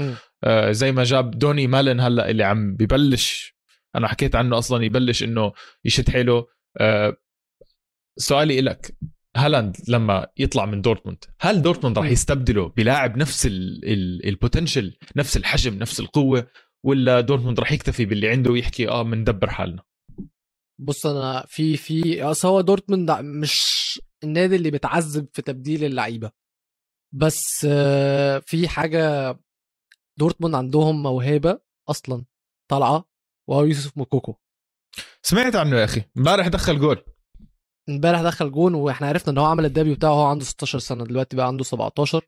[0.43, 3.55] آه زي ما جاب دوني مالن هلأ اللي عم ببلش
[3.95, 5.51] أنا حكيت عنه أصلا ببلش إنه
[5.85, 6.47] يشد حيله.
[6.77, 7.17] آه
[8.17, 8.97] سؤالي لك
[9.45, 13.47] هالاند لما يطلع من دورتموند هل دورتموند راح يستبدله بلاعب نفس
[14.25, 16.47] ال potential نفس الحجم نفس القوة
[16.85, 19.83] ولا دورتموند راح يكتفي باللي عنده ويحكي آه بندبر حالنا؟
[20.81, 23.79] بص أنا في في أصل هو دورتموند مش
[24.23, 26.31] النادي اللي بتعذب في تبديل اللعيبة.
[27.15, 27.59] بس
[28.45, 29.35] في حاجة
[30.19, 32.25] دورتموند عندهم موهبة أصلا
[32.71, 33.09] طالعة
[33.49, 34.35] وهو يوسف موكوكو.
[35.21, 37.03] سمعت عنه يا أخي امبارح دخل جول.
[37.89, 41.03] امبارح دخل جون وإحنا عرفنا إن هو عمل ال debut بتاعه وهو عنده 16 سنة
[41.03, 42.21] دلوقتي بقى عنده 17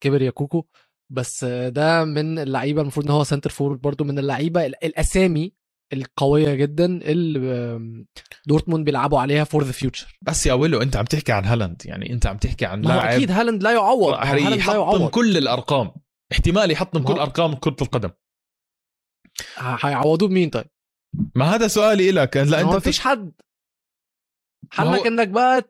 [0.00, 0.64] كبر موكوكو
[1.12, 5.52] بس ده من اللعيبة المفروض إن هو center forward برضو من اللعيبة الأسامي
[5.92, 8.04] القوية جدا اللي
[8.46, 12.12] دورتموند بيلعبوا عليها for the future بس يا ولو أنت عم تحكي عن هالاند يعني
[12.12, 15.10] أنت عم تحكي عن لاعب أكيد هالاند لا يعوض هالاند لا يعوض.
[15.10, 15.90] كل الأرقام.
[16.32, 18.10] احتمال يحطم كل أرقام كرة القدم.
[19.58, 20.66] هيعوضوه بمين طيب؟
[21.34, 23.32] ما هذا سؤالي لك لا أنت ما فيش حد.
[24.70, 25.06] حلك.
[25.06, 25.62] إنك بقى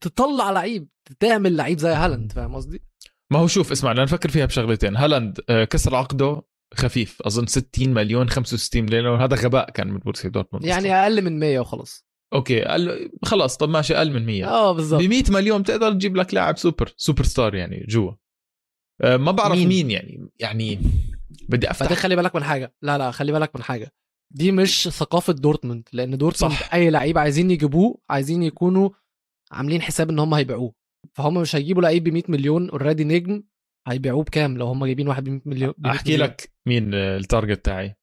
[0.00, 0.88] تطلع لعيب
[1.20, 2.82] تعمل لعيب زي هالاند فاهم قصدي؟
[3.30, 4.96] ما هو شوف اسمع أنا نفكر فيها بشغلتين.
[4.96, 6.42] هالاند آه، كسر عقده
[6.74, 10.64] خفيف أظن 60 مليون 65 مليون وهذا غباء كان من بورسيا دورتموند.
[10.66, 13.10] يعني أقل من 100 وخلاص okay أقل...
[13.24, 16.58] خلاص طب ماشي أقل من 100 آه بالظبط ب 100 مليون بتقدر تجيب لك لاعب
[16.58, 18.12] super superstar يعني جوا.
[19.02, 20.80] آه، ما بعرف مين, مين يعني يعني
[21.48, 21.92] بدي أفتح.
[21.92, 22.74] خلي بالك من حاجة.
[22.82, 23.92] لا لا خلي بالك من حاجة.
[24.34, 26.74] دي مش ثقافة دورتموند لأن دورتموند صح.
[26.74, 28.90] أي لعيب عايزين يجيبوه عايزين يكونوا
[29.52, 30.74] عاملين حساب إن هم هيبيعوه.
[31.12, 33.42] فهم مش هيجيبوا لعيب ب 100 مليون already نجم
[33.88, 37.96] هيبيعوه بكام؟ لو هم جايبين واحد ب 100 مليون أحكي لك مين ال target تاعي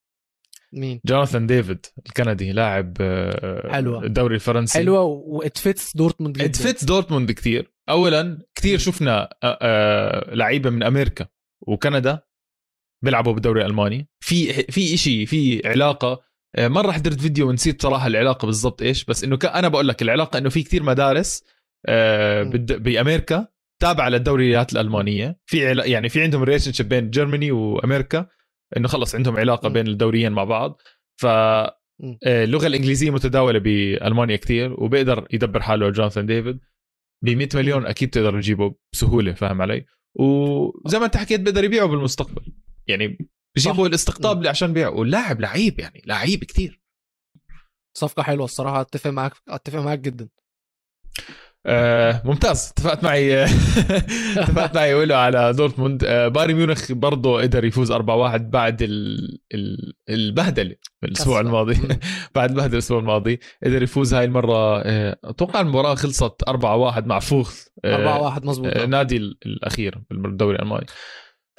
[0.74, 4.04] مين؟ جوناثان ديفيد الكندي لاعب آه، حلوة.
[4.04, 4.80] الدوري الفرنسي.
[4.80, 6.46] حلوة وات fits دورتموند جدا.
[6.46, 11.28] It fits دورتموند كثير اولا كثير شفنا آه، آه، لعيبة من أمريكا
[11.62, 12.22] وكندا
[13.04, 14.08] بيلعبوا بالدوري الألماني.
[14.20, 16.22] في في شيء في علاقة
[16.60, 20.50] مره حضرت فيديو ونسيت صراحة العلاقة بالضبط إيش بس إنه أنا بقول لك العلاقة إنه
[20.50, 21.44] في كثير مدارس
[22.78, 23.48] بأمريكا
[23.82, 25.40] تابعة للدوريات الألمانية.
[25.46, 28.28] في يعني في عندهم relationship بين Germany وأمريكا
[28.78, 30.82] إنه خلص عندهم علاقة بين الدوريين مع بعض.
[31.22, 36.60] ف آه، اللغة الإنجليزية متداولة بألمانيا كثير وبيقدر يدبر حاله جوناثان ديفيد
[37.24, 39.86] ب 100 مليون أكيد تقدر تجيبه بسهولة فاهم علي؟
[40.20, 42.54] وزي ما أنت حكيت بيقدر يبيعه بالمستقبل.
[42.88, 43.18] يعني
[43.56, 46.82] بجيبوا الاستقطاب عشان بيعه واللاعب لعيب يعني لعيب كثير
[47.98, 50.30] صفقة حلوة الصراحة أتفق معاك أتفق معاك جدا.
[51.66, 52.70] آه ممتاز.
[52.72, 53.44] اتفقت معي
[54.38, 56.04] اتفقت معي ولو على دورتموند.
[56.04, 57.96] آه بايرن ميونخ برضه قدر يفوز 4-1
[58.42, 59.18] بعد ال...
[59.54, 59.94] ال...
[60.10, 61.78] البهدلة الأسبوع الماضي.
[62.36, 64.82] بعد البهدلة الأسبوع الماضي قدر يفوز هاي المرة.
[64.82, 66.54] آه أتوقع المباراة خلصت 4-1
[67.06, 68.78] مع فوخ آه 4-1 مظبوط.
[68.78, 70.86] آه نادي الأخير بالدوري الألماني.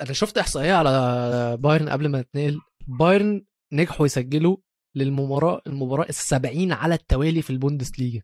[0.00, 4.56] أنا شفت إحصائية على بايرن قبل ما تنقل بايرن نجحوا يسجلوا
[4.94, 8.22] للمباراة المباراة ال70 على التوالي في البوندسليغا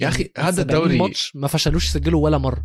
[0.00, 2.64] يا أخي هذا الدوري ماتش ما فشلوش يسجلوا ولا مرة.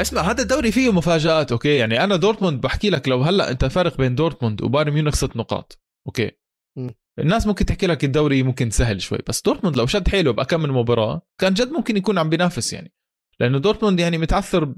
[0.00, 3.96] اسمع هذا الدوري فيه مفاجآت okay؟ يعني أنا دورتموند بحكي لك لو هلأ أنت فارق
[3.96, 6.30] بين دورتموند وبايرن ميونخ ست نقاط okay؟
[6.76, 6.88] م.
[7.18, 10.70] الناس ممكن تحكي لك الدوري ممكن سهل شوي بس دورتموند لو شد حيله بكم من
[10.70, 12.92] مباراة كان جد ممكن يكون عم بينافس يعني.
[13.40, 14.74] لأنه دورتموند يعني متعثر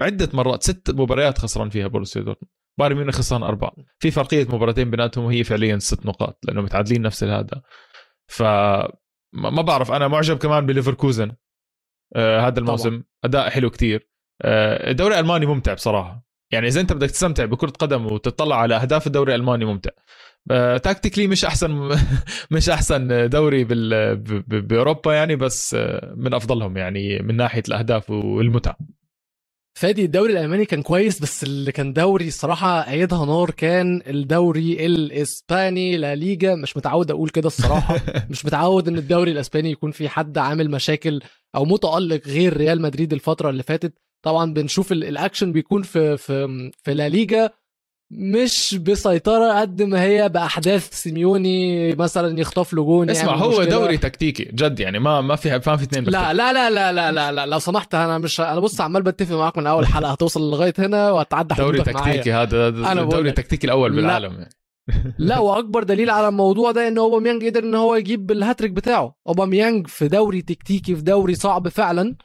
[0.00, 2.52] عدة مرات ست مباريات خسران فيها بورسيا دورتموند.
[2.78, 3.72] بايرن ميونخ خسران أربعة.
[3.98, 7.62] في فرقية مباراتين بيناتهم وهي فعليا ست نقاط لأنه متعادلين نفس هذا
[8.26, 8.42] ف
[9.32, 11.32] ما بعرف أنا معجب كمان بليفركوزن.
[12.16, 13.04] آه هذا الموسم طبعا.
[13.24, 14.10] أداء حلو كتير.
[14.42, 16.26] آه الدوري الألماني ممتع بصراحة.
[16.52, 19.90] يعني إذا أنت بدك تستمتع بكرة قدم وتطلع على أهداف الدوري الألماني ممتع.
[20.50, 21.96] آه tactically مش أحسن
[22.50, 23.64] مش أحسن دوري
[24.48, 28.76] بأوروبا يعني بس آه من أفضلهم يعني من ناحية الأهداف والمتعة.
[29.76, 35.96] فادي الدوري الألماني كان كويس بس اللي كان دوري الصراحة قايدها نار كان الدوري الإسباني
[35.96, 36.54] لا ليجا.
[36.54, 38.00] مش متعود أقول كده الصراحة.
[38.30, 41.20] مش متعود إن الدوري الإسباني يكون في حد عامل مشاكل
[41.54, 43.92] أو متألق غير ريال مدريد الفترة اللي فاتت.
[44.22, 47.50] طبعا بنشوف الأكشن بيكون في في في لا ليجا.
[48.10, 53.64] مش بسيطرة قد ما هي بأحداث سيميوني مثلا يخطف له جون اسمع هو مشكلة.
[53.64, 57.12] دوري تكتيكي جد يعني ما ما في ما في اثنين لا لا لا لا لا
[57.12, 60.50] لا لا لو سمحت أنا مش أنا بص عمال بتفق معاك من أول حلقة هتوصل
[60.50, 64.50] لغاية هنا وهتعدى دوري تكتيكي هذا أنا الدوري التكتيكي الأول بالعالم يعني.
[65.18, 69.16] لا وأكبر دليل على الموضوع ده إن أوباميانج قدر إن هو يجيب الهاتريك بتاعه.
[69.28, 72.16] أوباميانج في دوري تكتيكي في دوري صعب فعلا.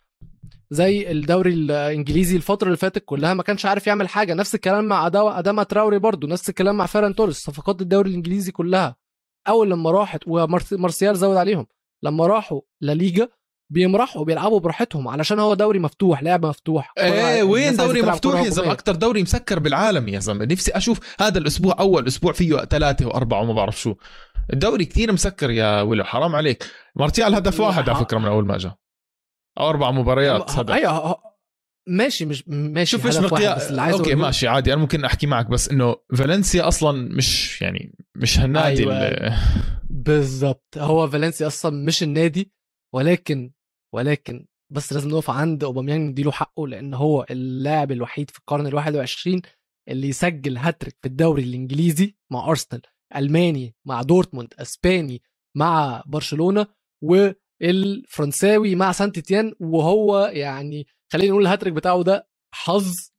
[0.73, 4.33] زي الدوري الإنجليزي الفترة اللي فاتت كلها ما كانش عارف يعمل حاجة.
[4.33, 8.51] نفس الكلام مع أداما, أداما تراوري برضو نفس الكلام مع فيران توريس صفقات الدوري الإنجليزي
[8.51, 8.95] كلها.
[9.47, 11.67] أول لما راحت ومارتيال زود عليهم
[12.03, 13.27] لما راحوا لليجا
[13.69, 16.93] بيمرحوا بيلعبوا براحتهم علشان هو دوري مفتوح لعب مفتوح.
[16.97, 20.45] إيه وين دوري مفتوح يا زلمة؟ أكثر دوري مسكر بالعالم يا زلمة.
[20.45, 23.95] نفسي أشوف هذا الأسبوع أول أسبوع فيه ثلاثة وأربعة وما بعرف شو.
[24.53, 26.65] الدوري كثير مسكر يا ولو حرام عليك.
[26.95, 28.80] مارتيال هدف واحد على فكرة من أول ما جاء
[29.59, 31.31] أو أربع مباريات هدف أيوه
[31.87, 35.95] ماشي مش ماشي شوف إيش مقياس okay ماشي عادي أنا ممكن أحكي معك بس إنه
[36.15, 39.37] فالنسيا أصلا مش يعني مش هالنادي أيوة.
[39.89, 40.77] بالضبط.
[40.77, 42.51] هو فالنسيا أصلا مش النادي
[42.95, 43.51] ولكن
[43.95, 49.41] ولكن بس لازم نقف عند أوباميانج نديله حقه لأن هو اللاعب الوحيد في القرن ال21
[49.89, 52.81] اللي يسجل هاتريك في الدوري الإنجليزي مع أرسنال
[53.15, 55.21] ألماني مع دورتموند أسباني
[55.57, 56.67] مع برشلونة
[57.61, 63.11] والفرنساوي مع سانت إتيان وهو يعني خلينا نقول الهاتريك بتاعه ده حظ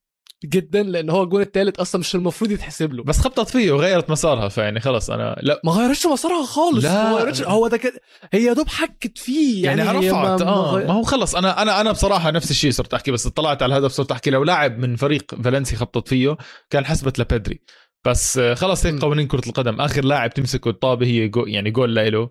[0.44, 3.05] جدا لأن هو الجون الثالث أصلا مش المفروض يتحسب له.
[3.05, 5.61] بس خبطت فيه وغيرت مسارها فيعني خلص أنا لا.
[5.64, 6.85] ما غيرتش مسارها خالص.
[6.85, 7.11] لا.
[7.11, 7.42] ما غيرتش.
[7.42, 8.00] هو ده كده.
[8.33, 10.78] هي دوب حكت فيه يعني, يعني رفعت ما, آه.
[10.78, 13.92] ما هو خلص أنا أنا أنا بصراحة نفس الشيء صرت أحكي بس طلعت على الهدف
[13.92, 16.37] صرت أحكي لو لاعب من فريق فالنسي خبطت فيه
[16.70, 17.61] كان حسبت لبيدري.
[18.05, 19.81] بس خلص هيك قوانين كرة القدم.
[19.81, 22.31] آخر لاعب تمسكه الطابة هي جو يعني جول له آه،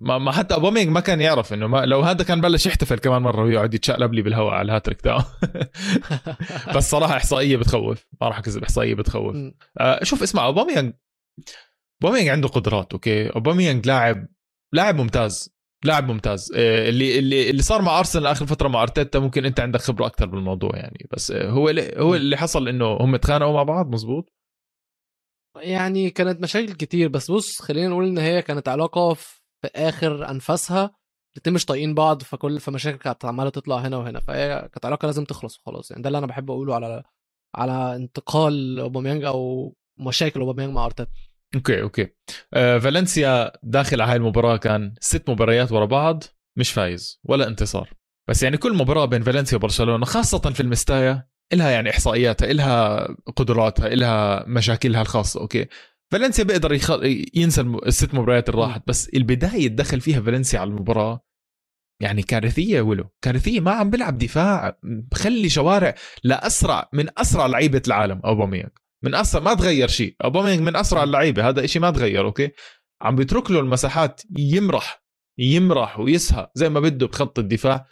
[0.00, 3.42] ما حتى اوباميانج ما كان يعرف إنه ما لو هذا كان بلش يحتفل كمان مرة
[3.44, 5.26] ويقعد يتشقلب لي بالهواء على الهاتريك تاعه
[6.76, 8.06] بس صراحة إحصائية بتخوف.
[8.20, 9.36] ما راح أكذب إحصائية بتخوف.
[9.80, 10.92] آه شوف اسمع اوباميانج
[12.04, 14.26] أوباميانج عنده قدرات أوكي؟ أوباميانج لاعب
[14.72, 15.54] لاعب ممتاز.
[15.84, 16.52] لاعب ممتاز.
[16.56, 20.06] آه اللي اللي اللي صار مع أرسنال آخر فترة مع أرتيتا ممكن أنت عندك خبرة
[20.06, 21.06] أكثر بالموضوع يعني.
[21.12, 24.32] بس آه هو هو اللي حصل إنه هم تخانقوا مع بعض مزبوط
[25.56, 27.08] يعني كانت مشاكل كتير.
[27.08, 30.90] بس بص خلينا نقول إن هي كانت علاقة في في آخر أنفاسها
[31.34, 34.20] الاتنين مش طايقين بعض فكل فمشاكل كانت عمالة تطلع هنا وهنا.
[34.20, 35.90] فهي كانت علاقة لازم تخلص وخلاص.
[35.90, 37.02] يعني ده اللي أنا بحب أقوله على
[37.56, 41.10] على انتقال أوباميانج أو مشاكل أوباميانج مع أرتيتا.
[41.54, 42.08] أوكي أوكي.
[42.54, 46.24] آه فالنسيا داخل على هاي المباراة كان ست مباريات ورا بعض
[46.58, 47.90] مش فايز ولا انتصار.
[48.28, 53.86] بس يعني كل مباراة بين فالنسيا وبرشلونة خاصة في المستايا إلها يعني إحصائياتها إلها قدراتها
[53.86, 55.40] إلها مشاكلها الخاصة.
[55.40, 55.66] أوكي.
[56.10, 56.90] فالنسيا بيقدر يخ...
[57.34, 61.24] ينسى الست مباريات اللي راحت بس البداية دخل فيها فالنسيا على المباراة
[62.02, 63.10] يعني كارثية ولو.
[63.22, 65.94] كارثية ما عم بيلعب دفاع بخلي شوارع
[66.24, 68.70] لأسرع من أسرع لعيبة العالم أوباميانج.
[69.04, 70.16] من أسرع ما تغير شيء.
[70.24, 72.50] أوباميانج من أسرع اللعيبة هذا شيء ما تغير أوكي؟
[73.02, 75.04] عم بيترك له المساحات يمرح
[75.38, 77.86] يمرح ويسهى زي ما بده بخط الدفاع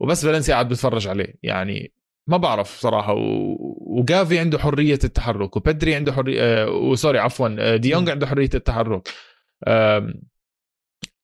[0.00, 1.34] وبس فالنسيا قاعد بتفرج عليه.
[1.42, 1.94] يعني
[2.28, 3.56] ما بعرف صراحة و...
[3.94, 9.08] وجافي عنده حرية التحرك وبدري عنده حريه آه وسوري عفوا آه، ديونج عنده حرية التحرك.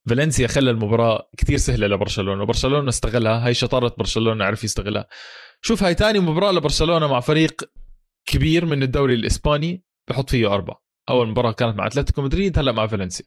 [0.09, 5.06] فالنسيا خلى المباراة كثير سهلة لبرشلونة وبرشلونة استغلها هاي شطارة برشلونة عرف يستغلها.
[5.62, 7.62] شوف هاي تاني مباراة لبرشلونة مع فريق
[8.26, 10.83] كبير من الدوري الإسباني بحط فيه أربعة.
[11.09, 13.26] أول مباراة كانت مع أتلتيكو مدريد هلأ مع فالنسيا.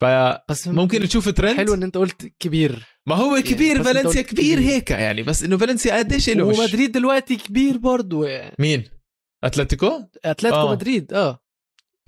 [0.00, 0.04] ف
[0.48, 2.86] بس ممكن تشوف ترند حلو إن أنت قلت كبير.
[3.06, 4.58] ما هو يعني كبير يعني فالنسيا كبير, كبير.
[4.58, 5.22] هيك يعني.
[5.22, 8.84] بس إنه فالنسيا قديش له ومدريد دلوقتي كبير برضه يعني مين؟
[9.44, 10.70] أتلتيكو؟ أتلتيكو آه.
[10.70, 11.38] مدريد آه.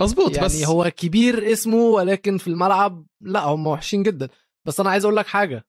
[0.00, 4.28] مظبوط يعني بس هو كبير اسمه ولكن في الملعب لا هم وحشين جدا.
[4.66, 5.64] بس أنا عايز أقول لك حاجة.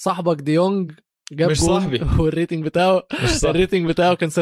[0.00, 0.92] صاحبك ديونج
[1.32, 2.00] جاب مش صاحبي.
[2.22, 3.56] وال rating بتاعه مش صاحبي.
[3.56, 4.36] ال rating بتاعه كان 7.2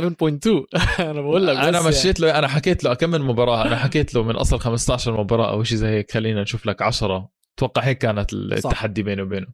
[1.00, 2.32] أنا بقول لك أنا مشيت يعني.
[2.32, 3.66] له أنا حكيت له كم من مباراة.
[3.66, 7.28] أنا حكيت له من أصل 15 مباراة أو شيء زي هيك خلينا نشوف لك 10
[7.58, 9.46] أتوقع هيك كانت التحدي بينه وبينه.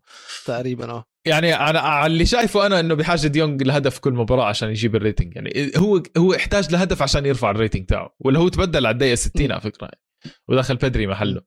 [0.45, 1.05] تقريبا آه.
[1.27, 5.02] يعني أنا على اللي شايفه أنا إنه بحاجة ديونج لهدف كل مباراة عشان يجيب ال
[5.02, 5.37] rating.
[5.37, 9.14] يعني هو هو احتاج لهدف عشان يرفع ال rating تاعه ولا هو تبدل على الدقيقة
[9.14, 9.90] 60 على فكرة.
[10.49, 11.40] ودخل بيدري محله.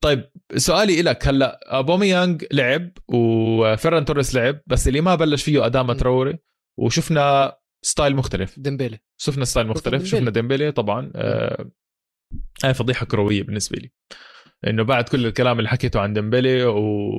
[0.00, 5.94] طيب سؤالي لك هلأ اوباميانج لعب وفيران توريس لعب بس اللي ما بلش فيه أداما
[5.94, 6.38] تراوري
[6.78, 8.58] وشفنا style مختلف.
[8.58, 8.98] ديمبيلي.
[9.20, 10.10] شفنا style مختلف ديمبيلي.
[10.10, 10.72] شفنا ديمبيلي.
[10.72, 11.12] طبعا.
[11.16, 11.70] آه
[12.64, 13.90] هاي فضيحة كروية بالنسبة لي.
[14.66, 17.10] إنه بعد كل الكلام اللي حكيته عن ديمبلي و...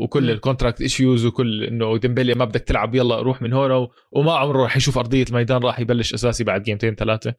[0.00, 3.90] وكل ال contract issues وكل إنه ديمبلي ما بدك تلعب يلا روح من هون و...
[4.12, 7.34] وما عمره راح يشوف أرضية الميدان راح يبلش أساسي بعد جيمتين ثلاثة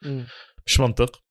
[0.66, 1.24] مش منطق.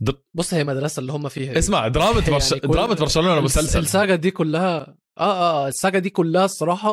[0.00, 0.10] د...
[0.34, 2.52] بص هي مدرسة اللي هم فيها اسمع دراما برش...
[2.52, 6.90] يعني دراما برشلونة مسلسل؟ ال saga دي كلها آه آه ال saga دي كلها الصراحة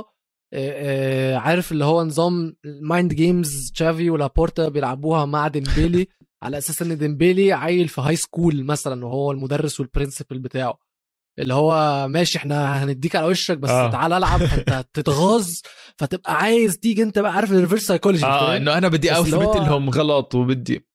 [0.54, 6.08] آه آه عارف اللي هو نظام mind games تشافي ولابورتا بيلعبوها مع ديمبيلي
[6.44, 10.80] على أساس إن ديمبيلي عيل في high school مثلا وهو المدرس وال principal بتاعه.
[11.40, 13.92] اللي هو ماشي إحنا هنديك على وشك بس آه.
[13.92, 15.50] تعالى ألعب فأنت تتغاظ
[15.98, 19.54] فتبقى عايز تيجي أنت بقى عارف ال reverse psychology آه إنه أنا بدي اثبت هو...
[19.54, 20.88] لهم غلط وبدي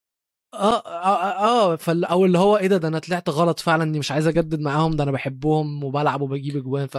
[0.55, 2.05] آه آه, آه فال...
[2.05, 4.97] أو اللي هو إيه ده ده أنا طلعت غلط فعلا اني مش عايز أجدد معاهم
[4.97, 6.99] ده أنا بحبهم وبلعب وبجيب أجوان ف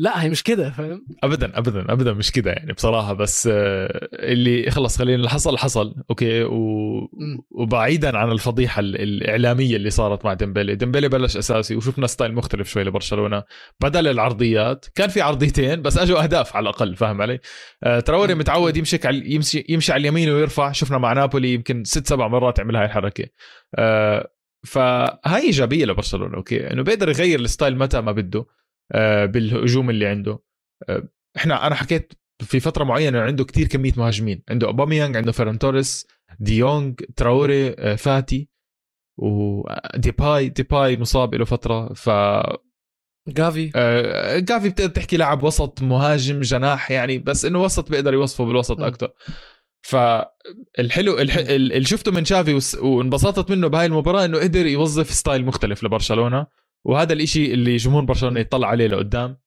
[0.00, 4.70] لا هي مش كده فاهم؟ ابدا ابدا ابدا مش كده يعني بصراحة بس آه، اللي
[4.70, 6.58] خلص خلينا اللي حصل حصل أوكي؟ و...
[7.50, 12.84] وبعيدا عن الفضيحة الإعلامية اللي صارت مع ديمبلي ديمبلي بلش أساسي وشفنا style مختلف شوي
[12.84, 13.42] لبرشلونة.
[13.82, 17.40] بدل العرضيات كان في عرضيتين بس أجوا أهداف على الأقل فاهم علي؟
[17.84, 20.72] آه تراوري متعود يمشي على يمشي يمشي على اليمين ويرفع.
[20.72, 23.24] شفنا مع نابولي يمكن ست سبع مرات عمل هاي الحركة.
[23.74, 24.30] آه
[24.66, 28.57] فهاي إيجابية لبرشلونة أوكي؟ إنه بيقدر يغير ال style متى ما بده.
[29.24, 30.42] بالهجوم اللي عنده.
[30.88, 34.42] آه إحنا أنا حكيت في فترة معينة عنده كتير كمية مهاجمين.
[34.50, 36.06] عنده أوباميانج عنده فيران توريس
[36.40, 38.48] ديونغ تراوري آه فاتي
[39.20, 42.10] وديباي ديباي مصاب له فترة ف
[43.28, 48.44] جافي؟ آه جافي بتقدر تحكي لاعب وسط مهاجم جناح يعني بس إنه وسط بيقدر يوصفه
[48.44, 49.12] بالوسط أكثر
[49.82, 56.46] فالحلو اللي شفته من تشافي وانبسطت منه بهاي المباراة إنه قدر يوظف style مختلف لبرشلونة.
[56.86, 59.38] وهذا الإشي اللي جمهور برشلونة يطلع عليه لقدام.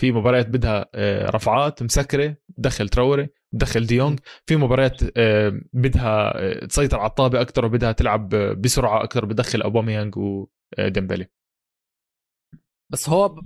[0.00, 6.66] في مباريات بدها آه، رفعات مسكرة دخل تراوري دخل ديونغ في مباريات آه، بدها آه،
[6.66, 8.28] تسيطر على الطابة أكثر وبدها تلعب
[8.60, 11.26] بسرعة أكثر بدخل أوباميانج وديمبلي
[12.92, 13.40] بس هو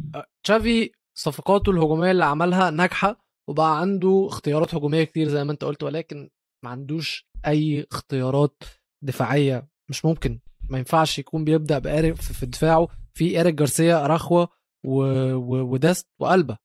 [0.44, 5.82] تشافي صفقاته الهجومية اللي عملها ناجحة وبقى عنده اختيارات هجومية كتير زي ما أنت قلت
[5.82, 6.30] ولكن
[6.64, 8.62] ما عندوش أي اختيارات
[9.04, 10.40] دفاعية مش ممكن.
[10.70, 12.88] ما ينفعش يكون بيبدأ بارق في دفاعه.
[13.14, 14.46] في إيريك جارسيا أراخوا
[14.84, 15.02] و...
[15.34, 15.72] و...
[15.72, 16.58] وداست وقلبه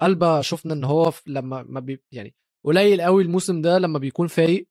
[0.00, 2.02] قلبه شفنا إن هو لما ما بي...
[2.12, 2.34] يعني
[2.64, 4.68] قليل قوي الموسم ده لما بيكون فايق.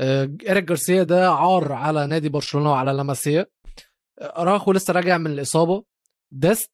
[0.00, 3.46] إيريك جارسيا ده عار على نادي برشلونة وعلى لاماسيا
[4.20, 5.84] اراخو لسه راجع من الإصابة.
[6.32, 6.72] داست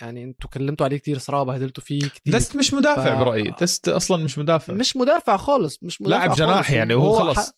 [0.00, 2.32] يعني أنتوا كلمتوا عليه كتير صراحة بهدلتوا فيه كتير.
[2.32, 3.18] دست مش مدافع ف...
[3.18, 3.54] برأيي.
[3.60, 4.72] دست أصلا مش مدافع.
[4.72, 7.52] مش مدافع خالص مش مدافع لاعب جناح يعني وهو خلص ح...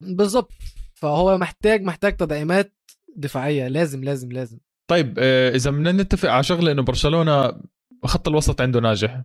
[0.00, 0.52] بالظبط.
[1.02, 2.74] فهو محتاج محتاج تدعيمات
[3.16, 3.68] دفاعية.
[3.68, 4.58] لازم لازم لازم.
[4.90, 7.52] طيب آه، إذا بدنا نتفق على شغلة إنه برشلونة
[8.04, 9.22] خط الوسط عنده ناجح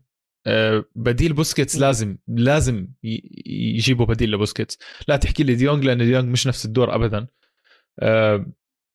[0.48, 2.88] آه، بديل بوسكيتس لازم لازم
[3.46, 4.78] يجيبوا بديل لبوسكيتس.
[5.08, 7.28] لا تحكي لي ديونج لأن ديونج مش نفس الدور ابدا.
[8.00, 8.46] آه،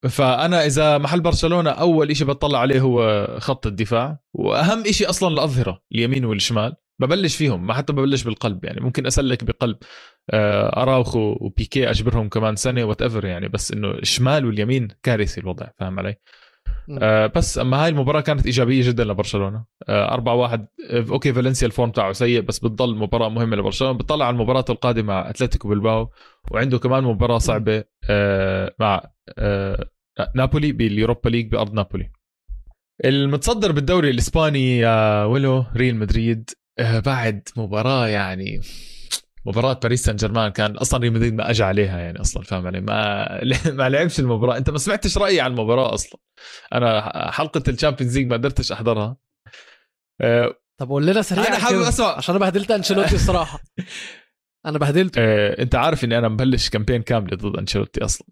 [0.09, 5.83] فأنا إذا محل برشلونة أول شيء بطلع عليه هو خط الدفاع وأهم شيء أصلا الأظهرة
[5.93, 6.75] اليمين والشمال.
[6.99, 8.81] ببلش فيهم ما حتى ببلش بالقلب يعني.
[8.81, 9.77] ممكن أسلك بقلب
[10.31, 13.49] آه، أراوخو وبيكي أجبرهم كمان سنة whatever يعني.
[13.49, 16.17] بس إنه الشمال واليمين كارثي الوضع فاهم علي؟
[17.03, 19.65] آه بس أما هاي المباراة كانت إيجابية جدا لبرشلونة.
[19.89, 23.99] آه 4 1 أوكي فالنسيا ال form تاعه سيء بس بتضل مباراة مهمة لبرشلونة.
[23.99, 26.11] بتطلع على المباراة القادمة مع أتلتيكو بلباو
[26.51, 29.03] وعنده كمان مباراة صعبة آه مع
[29.39, 29.87] آه
[30.35, 32.11] نابولي بال Europa League بأرض نابولي.
[33.05, 36.51] المتصدر بالدوري الإسباني يا ولو ريال مدريد.
[36.51, 38.61] آه بعد مباراة يعني
[39.47, 42.81] مباراة باريس سان جيرمان كان أصلا ريال مدريد ما أجى عليها يعني أصلا فاهم علي؟
[42.81, 43.29] ما
[43.79, 44.57] ما لعبش المباراة.
[44.57, 46.21] أنت ما سمعتش رأيي عن المباراة أصلا.
[46.73, 49.17] أنا حلقة ال Champions League ما قدرتش أحضرها.
[50.21, 52.07] أه طب قول لنا سريع أنا حابب أسمع.
[52.07, 53.61] عشان أنا بهدلت أنشيلوتي الصراحة.
[54.67, 55.21] أنا بهدلته.
[55.21, 58.27] أه أنت عارف إني أنا مبلش campaign كامله ضد أنشيلوتي أصلا.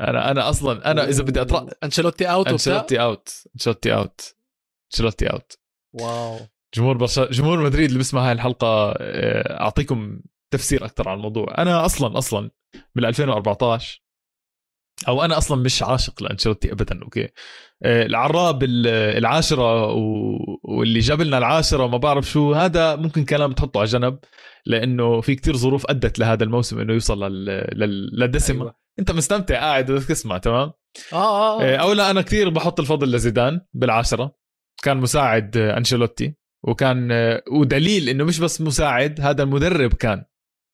[0.00, 4.34] أنا أنا أصلا أنا إذا بدي اطلع أنشيلوتي out أنشيلوتي out أنشيلوتي out
[4.92, 5.52] أنشيلوتي out
[5.92, 6.38] wow.
[6.76, 11.54] جمهور برشا جمهور مدريد اللي بيسمع هاي الحلقة آه، أعطيكم تفسير أكثر عن الموضوع.
[11.58, 12.50] أنا أصلا أصلا
[12.96, 14.02] من 2014
[15.08, 17.28] أو أنا أصلا مش عاشق لأنشيلوتي ابدا أوكي؟
[17.82, 19.92] آه، العراب العاشرة
[20.64, 24.18] واللي جاب لنا العاشرة وما بعرف شو هذا ممكن كلام تحطه على جنب
[24.66, 28.60] لأنه في كتير ظروف أدت لهذا الموسم إنه يوصل للدسمة.
[28.62, 28.76] أيوة.
[28.98, 30.72] أنت مستمتع؟ قاعد بدك تسمع تمام؟
[31.12, 31.76] آه آه, آه.
[31.76, 34.36] أو لا أنا كثير بحط الفضل لزيدان بالعاشرة.
[34.82, 36.36] كان مساعد أنشيلوتي.
[36.66, 37.10] وكان
[37.52, 40.24] والدليل إنه مش بس مساعد هذا المدرب كان.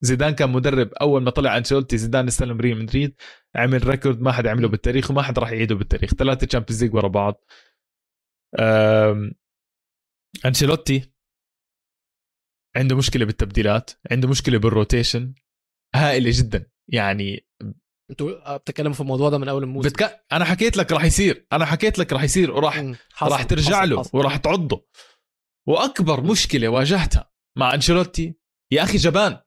[0.05, 3.15] زيدان كان مدرب أول ما طلع أنشيلوتي زيدان استلم ريال مدريد
[3.57, 6.15] عمل record ما حد عمله بالتاريخ وما حد راح يعيده بالتاريخ.
[6.15, 7.45] ثلاثة Champions League ورا بعض.
[10.47, 11.13] أنشيلوتي
[12.77, 15.35] عنده مشكلة بالتبديلات عنده مشكلة بال rotation
[15.95, 16.71] هائلة جدا.
[16.89, 17.47] يعني
[18.11, 19.89] أنتوا بتتكلموا في الموضوع ده من أول الموسم.
[19.89, 20.25] بتك...
[20.33, 22.85] أنا حكيت لك راح يصير أنا حكيت لك راح يصير وراح
[23.23, 24.19] راح ترجع حصل له حصل.
[24.19, 24.87] وراح تعضه.
[25.67, 28.35] وأكبر مشكلة واجهتها مع أنشيلوتي
[28.73, 29.39] يا أخي جبان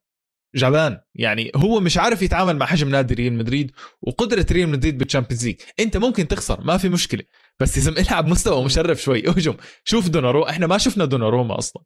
[0.55, 0.99] جبان.
[1.15, 5.45] يعني هو مش عارف يتعامل مع حجم نادي ريال مدريد وقدرة ريال مدريد بال Champions
[5.45, 5.55] League.
[5.79, 7.23] أنت ممكن تخسر ما في مشكلة.
[7.59, 11.83] بس لازم العب مستوى مشرف شوي اهجم شوف دوناروما إحنا ما شفنا دوناروما أصلا.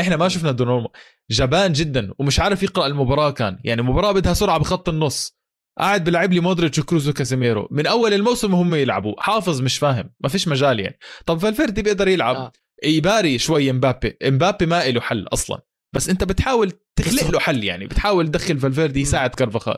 [0.00, 0.88] إحنا ما شفنا دوناروما.
[1.30, 3.58] جبان جدا ومش عارف يقرأ المباراة كان.
[3.64, 5.38] يعني المباراه بدها سرعة بخط النص.
[5.78, 9.14] قاعد بيلعب لي مودريتش وكروز وكازيميرو من أول الموسم هم يلعبوا.
[9.22, 10.14] حافظ مش فاهم.
[10.20, 10.98] ما فيش مجال يعني.
[11.26, 12.36] طب فالفيردي بيقدر يلعب.
[12.36, 12.52] آه.
[12.84, 14.16] يباري شوي إمبابي.
[14.28, 15.62] إمبابي ما له حل أصلا.
[15.94, 17.86] بس أنت بتحاول تخلق له حل يعني.
[17.86, 19.76] بتحاول تدخل فالفيردي يساعد كارفاخال.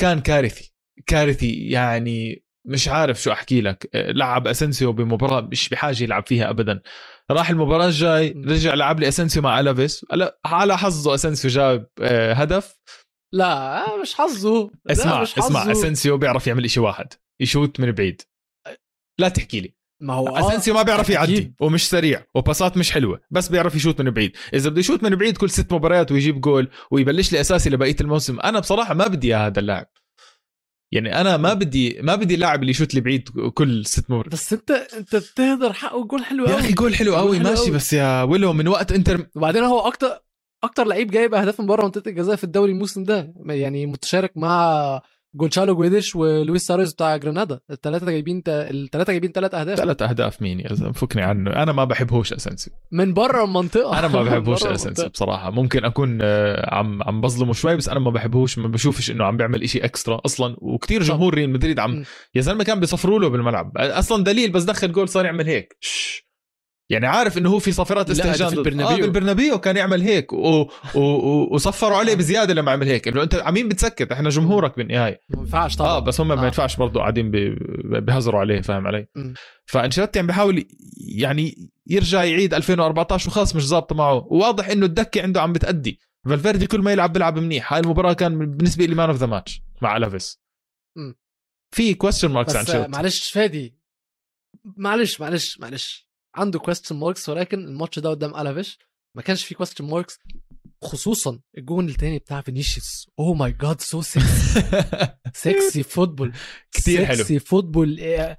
[0.00, 0.74] كان كارثي.
[1.06, 3.90] كارثي يعني مش عارف شو أحكي لك.
[3.94, 6.82] لعب أسنسيو بمباراة مش بحاجة يلعب فيها ابدا.
[7.30, 10.06] راح المباراة الجاي رجع لعب لي أسنسيو مع ألافيس.
[10.44, 12.78] على حظه أسنسيو جاب آه، هدف.
[13.34, 14.70] لا مش حظه.
[14.90, 15.72] اسمع مش اسمع حظه.
[15.72, 17.06] أسنسيو بيعرف يعمل إشي واحد.
[17.40, 18.22] يشوت من بعيد.
[19.20, 19.74] لا تحكي لي.
[20.02, 21.54] ما هو آه، اسنسيو ما بيعرف يعدي.
[21.60, 24.32] ومش سريع وباسات مش حلوة بس بيعرف يشوت من بعيد.
[24.54, 28.40] إذا بده يشوت من بعيد كل ست مباريات ويجيب جول ويبلش لي أساسي لبقية الموسم
[28.40, 29.86] أنا بصراحة ما بدي هذا اللاعب.
[30.92, 34.32] يعني أنا ما بدي ما بدي لاعب اللي يشوت لي بعيد كل ست مباريات.
[34.32, 37.70] بس أنت أنت بتهدر حقه جول حلو قوي يا أخي جول حلو قوي ماشي.
[37.70, 40.18] بس يا ولو من وقت إنتر وبعدين هو أكتر
[40.64, 45.00] أكتر لعيب جايب أهداف من بره منطقة الجزاء في الدوري الموسم ده يعني متشارك مع
[45.34, 49.78] جونسالو جويديش ولويس سواريز بتاع جرانادا الثلاثه جايبين الثلاثه جايبين ثلاث أهداف.
[49.78, 51.50] ثلاث أهداف مين يا زلمة؟ فكني عنه.
[51.50, 53.98] أنا ما بحبهوش اسنسيو من بره المنطقة.
[53.98, 55.08] أنا ما بحبهوش برا المنطقة.
[55.08, 55.50] بصراحة.
[55.50, 58.58] ممكن أكون آه، عم عم بظلمه شوي بس أنا ما بحبهوش.
[58.58, 60.56] ما بشوفش إنه عم بيعمل إشي extra أصلا.
[60.58, 62.04] وكتير جمهور ريال مدريد عم.
[62.34, 63.72] يا زلمة كان بيصفروا له بالملعب.
[63.76, 65.76] أصلا دليل بس دخل جول صار يعمل هيك.
[66.92, 68.96] يعني عارف إنه هو في صفرات استهجان في البرنابيو.
[68.96, 69.58] آه بالبرنابيو.
[69.58, 70.60] كان يعمل هيك و...
[70.60, 70.66] و...
[70.94, 71.48] و...
[71.54, 73.08] وصفروا عليه بزيادة لما عمل هيك.
[73.08, 75.20] إنه أنت على مين بتسكت إحنا جمهورك بالنهاية.
[75.28, 75.90] ما ينفعش طبعا.
[75.90, 76.44] آه بس هم ما آه.
[76.44, 77.56] ينفعش برضه قاعدين بي-
[78.00, 79.06] بيهزروا عليه فاهم علي.
[79.66, 80.64] فأنشيلوتي عم بيحاول
[81.16, 81.54] يعني
[81.86, 84.14] يرجع يعيد 2014 وخلاص مش ظابطه معه.
[84.30, 85.98] وواضح إنه الدكة عنده عم بتأدي.
[86.28, 87.72] فالفيردي كل ما يلعب بيلعب منيح.
[87.72, 90.40] هاي المباراة كان بالنسبة لي man of the match مع ألافيس
[90.96, 91.12] م.
[91.74, 93.76] في question marks عن معلش فادي.
[94.76, 96.11] معلش معلش معلش.
[96.34, 98.78] عنده question marks ولكن الماتش ده قدام ألافيس.
[99.16, 100.18] ما كانش فيه question marks
[100.84, 103.08] خصوصا الجون التاني بتاع فينيسيوس.
[103.18, 104.62] oh my God so sexy
[105.34, 106.32] sexy football
[106.72, 107.16] كتير حلو.
[107.16, 108.36] sexy football إيه-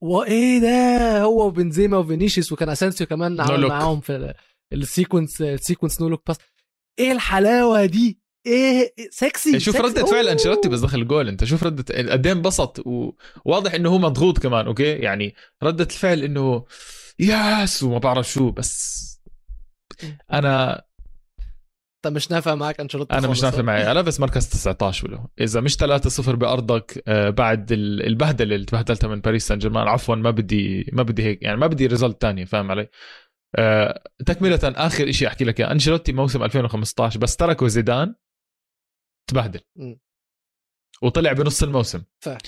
[0.00, 3.68] وايه ده؟ هو وبنزيما وفينيسيوس وكان أسنسيو كمان عمل look.
[3.68, 4.34] معاهم في ال-
[4.72, 6.36] ال sequence ال sequence no look pass
[6.98, 9.86] إيه الحلاوة دي؟ إيه؟ سكسي شوف سكسي.
[9.88, 10.28] ردة فعل.
[10.28, 11.28] أنشيلوتي بس دخل الجول.
[11.28, 16.22] أنت شوف ردة قد إيه انبسط وواضح إنه هو مضغوط كمان أوكي؟ يعني ردة الفعل
[16.22, 16.64] إنه
[17.20, 19.00] yes وما بعرف شو بس
[20.32, 20.84] أنا
[22.06, 25.76] انت مش نافع معاك أنشيلوتي أنا مش نافع؟ معي ألافيس مركز 19 ولو إذا مش
[25.76, 30.90] 3-0 بأرضك آه، بعد ال- البهدلة اللي تبهدلتها من باريس سان جيرمان عفوا ما بدي
[30.92, 32.88] ما بدي هيك يعني ما بدي result تانية فاهم علي
[33.58, 38.14] آه، تكملة آخر شيء أحكي لك إياه أنشيلوتي موسم 2015 بس تركوا زيدان
[39.30, 39.60] تبهدل.
[41.02, 42.38] وطلع بنص الموسم فاهم.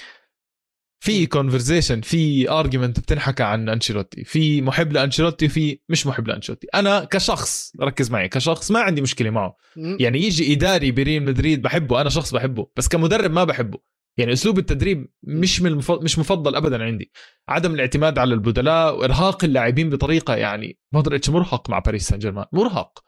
[1.03, 6.67] في conversation في argument بتنحكى عن أنشيلوتي في محب لأنشيلوتي في مش محب لأنشيلوتي.
[6.75, 9.57] أنا كشخص ركز معي كشخص ما عندي مشكلة معه.
[9.77, 13.79] يعني يجي إداري بريال مدريد بحبه أنا شخص بحبه بس كمدرب ما بحبه.
[14.19, 17.13] يعني أسلوب التدريب مش من المفضل مش مفضل ابدا عندي.
[17.49, 22.99] عدم الاعتماد على البدلاء وإرهاق اللاعبين بطريقة يعني مودريتش مرهق مع باريس سان جيرمان مرهق.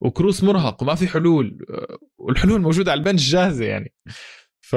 [0.00, 1.58] وكروس مرهق وما في حلول.
[1.70, 3.94] أه، والحلول موجودة على البنش جاهزة يعني.
[4.60, 4.76] ف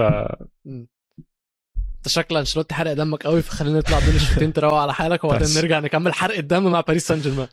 [2.08, 5.48] انت شكل انشيلوتي حرق دمك قوي فخلينا نطلع بين الشوطين تروق على حالك وبعدين.
[5.58, 7.48] نرجع نكمل حرق الدم مع باريس سان جيرمان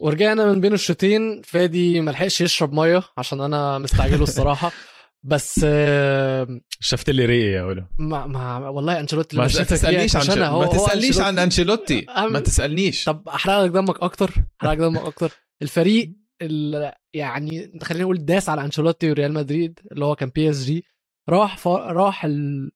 [0.00, 4.72] ورجعنا من بين الشوطين فادي ملحقش يشرب مية عشان أنا مستعجله الصراحة
[5.26, 10.60] بس آه، شفت لي ريقي يا ولو ما, ما والله أنشيلوتي ما تسألنيش عن هو-
[10.60, 11.38] ما تسألنيش عن.
[11.38, 12.06] أنشيلوتي.
[12.32, 13.04] ما تسألنيش.
[13.04, 15.32] طب احرق لك دمك أكتر احرق لك دمك أكتر.
[15.62, 16.12] الفريق
[16.42, 20.84] اللي يعني خلينا نقول داس على أنشيلوتي وريال مدريد اللي هو كان PSG
[21.28, 21.68] راح ف...
[21.68, 22.70] راح ال...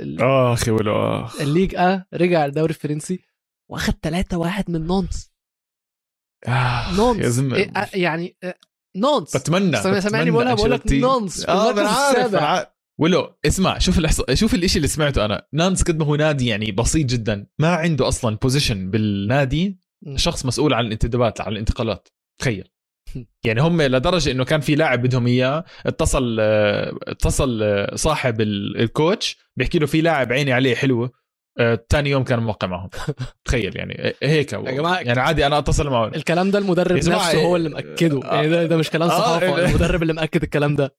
[0.00, 0.22] ال...
[0.22, 0.94] اخ يا ولو
[1.24, 3.20] اخ ال Ligue آه رجع الدوري الفرنسي
[3.70, 5.32] واخد 3 1 من نونت.
[6.46, 7.38] آخ، نونت.
[7.38, 8.54] إيه آه يعني آه
[8.96, 9.36] نونت.
[9.36, 10.92] بتمنى سامع- سامعني بقولها بقول لك.
[10.92, 11.48] نونت.
[11.48, 11.88] آه أنا
[12.40, 12.66] عارف.
[12.98, 14.20] ولو اسمع شوف الإحص...
[14.34, 15.46] شوف الإشي اللي سمعته أنا.
[15.52, 17.46] نانت قد ما هو نادي يعني بسيط جدا.
[17.58, 19.78] ما عنده أصلا position بالنادي.
[20.16, 22.08] شخص مسؤول عن الانتدابات عن الانتقالات.
[22.40, 22.68] تخيل.
[23.44, 27.62] يعني هم لدرجة إنه كان في لاعب بدهم إياه اتصل اتصل
[27.94, 31.10] صاحب ال- ال coach بيحكي له في لاعب عيني عليه حلوة.
[31.88, 32.90] ثاني يوم كان موقع معهم.
[33.44, 34.52] تخيل يعني هيك.
[34.52, 38.20] يا جماعة، يعني عادي أنا أتصل معه الكلام ده المدرب نفسه هو اللي مأكده.
[38.24, 39.66] آه، يعني ده, ده مش كلام آه، صحافة إيه.
[39.66, 40.94] المدرب اللي مأكد الكلام ده.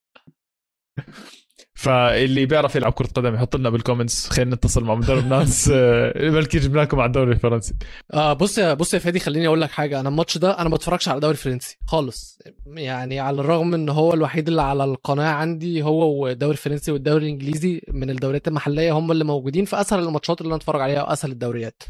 [1.78, 5.70] فاللي بيعرف يلعب كرة قدم يحط لنا بال comments خلينا نتصل مع مدرب ناس
[6.16, 7.76] بلكي جبنا لكم على الدوري الفرنسي.
[8.14, 10.00] آه بص يا بص يا فادي خليني أقول لك حاجة.
[10.00, 12.40] أنا الماتش ده أنا ما بتفرجش على الدوري الفرنسي خالص.
[12.66, 17.82] يعني على الرغم إن هو الوحيد اللي على القناة عندي هو والدوري الفرنسي والدوري الإنجليزي
[17.88, 21.84] من الدوريات المحلية هم اللي موجودين في أسهل الماتشات اللي أنا أتفرج عليها وأسهل الدوريات.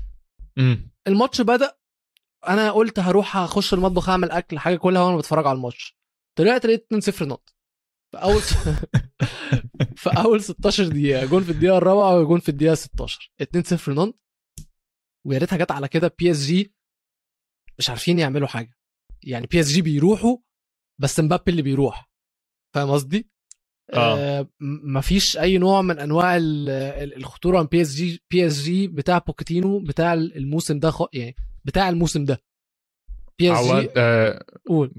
[0.58, 1.72] امم الماتش بدأ.
[2.48, 5.98] أنا قلت هروح أخش المطبخ أعمل أكل حاجة كلها وأنا بتفرج على الماتش.
[6.38, 7.57] طلعت لقيت 2-0 نانت
[8.12, 8.42] في أول
[10.02, 14.16] في أول 16 دقيقة جون في الدقيقة الرابعة وجون في الدقيقة 16 2-0 نانت
[15.26, 16.74] ويا ريتها جت على كده بي اس جي
[17.80, 18.78] مش عارفين يعملوا حاجة.
[19.24, 20.38] يعني بي اس جي بيروحوا
[21.00, 22.10] بس مبابي اللي بيروح.
[22.76, 23.30] فاهم قصدي؟
[23.94, 24.18] آه.
[24.40, 24.50] آه
[24.84, 28.88] مفيش أي نوع من أنواع ال- ال- الخطورة من بي اس جي بي اس جي
[28.88, 31.06] بتاع بوكيتينو بتاع الموسم ده خ...
[31.14, 31.36] يعني
[31.66, 32.42] بتاع الموسم ده.
[33.40, 34.92] بي اس جي آه قول.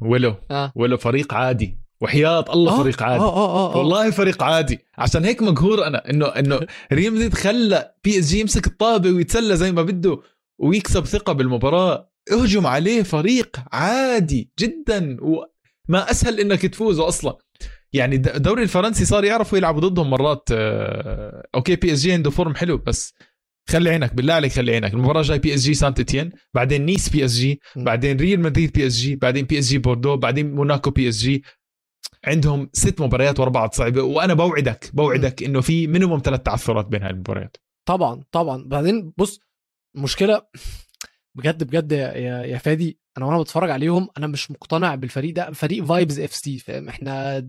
[0.00, 0.72] ولو آه.
[0.76, 1.78] ولو فريق عادي.
[2.00, 3.20] وحياة الله آه، فريق عادي.
[3.22, 3.76] آه آه آه.
[3.76, 4.78] والله فريق عادي.
[4.98, 6.60] عشان هيك مقهور أنا إنه إنه
[6.92, 10.20] ريال مدريد خلى بي اس جي يمسك الطابة ويتسلى زي ما بده
[10.58, 12.10] ويكسب ثقة بالمباراة.
[12.32, 17.36] اهجم عليه فريق عادي جدا وما أسهل إنك تفوزوا أصلا.
[17.92, 22.30] يعني الد- الدوري الفرنسي صار يعرفوا يلعبوا ضدهم مرات آه، okay بي اس جي عنده
[22.30, 23.14] form حلو بس
[23.68, 24.94] خلي عينك بالله عليك خلي عينك.
[24.94, 27.60] المباراة جاي بي اس جي سانت اتيان بعدين نيس بي اس جي.
[27.76, 31.18] بعدين ريال مدريد بي اس جي بعدين بي اس جي بوردو بعدين موناكو بي اس
[31.18, 31.42] جي
[32.24, 37.02] عندهم ست مباريات ورا بعض صعبه وأنا بوعدك بوعدك إنه في minimum ثلاث تعثرات بين
[37.02, 37.56] هاي المباريات.
[37.88, 38.64] طبعا طبعا.
[38.66, 39.40] بعدين بص
[39.96, 40.42] مشكلة
[41.34, 45.50] بجد بجد يا, يا, يا فادي أنا وأنا بتفرج عليهم أنا مش مقتنع بالفريق ده.
[45.50, 47.48] فريق vibes FC فاهم؟ إحنا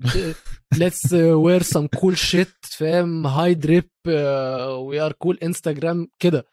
[0.78, 3.90] let's wear some cool shit فاهم؟ high drip
[4.68, 6.46] we are cool Instagram كده.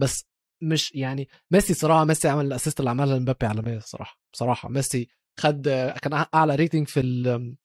[0.00, 0.24] بس
[0.62, 5.08] مش يعني ميسي صراحة ميسي عمل ال assist اللي عملها لمبابي عالميه الصراحه بصراحه ميسي
[5.40, 5.68] خد
[6.02, 7.56] كان أعلى rating في ال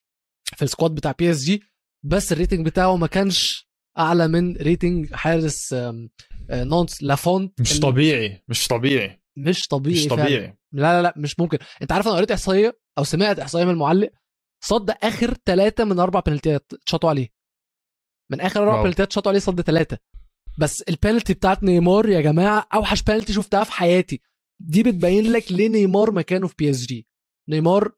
[0.56, 1.64] في ال squad بتاع بي اس جي
[2.06, 6.08] بس ال rating بتاعه ما كانش أعلى من rating حارس آه،
[6.52, 7.62] نانت لافونت.
[7.62, 9.22] مش طبيعي مش طبيعي.
[9.38, 10.24] مش طبيعي مش فعلا.
[10.24, 10.58] طبيعي.
[10.72, 11.58] لا لا لا مش ممكن.
[11.82, 14.10] أنت عارف أنا قريت إحصائية أو سمعت إحصائية من المعلق؟
[14.64, 17.30] صد آخر ثلاثة من أربع بنالتيات شاطوا عليه.
[18.32, 18.82] من آخر أربع.
[18.82, 19.98] بنالتيات شاطوا عليه صد ثلاثة
[20.60, 24.22] بس البنالتي بتاعت نيمار يا جماعة أوحش بنالتي شفتها في حياتي.
[24.60, 27.08] دي بتبين لك ليه نيمار مكانه في بي اس جي
[27.50, 27.92] نيمار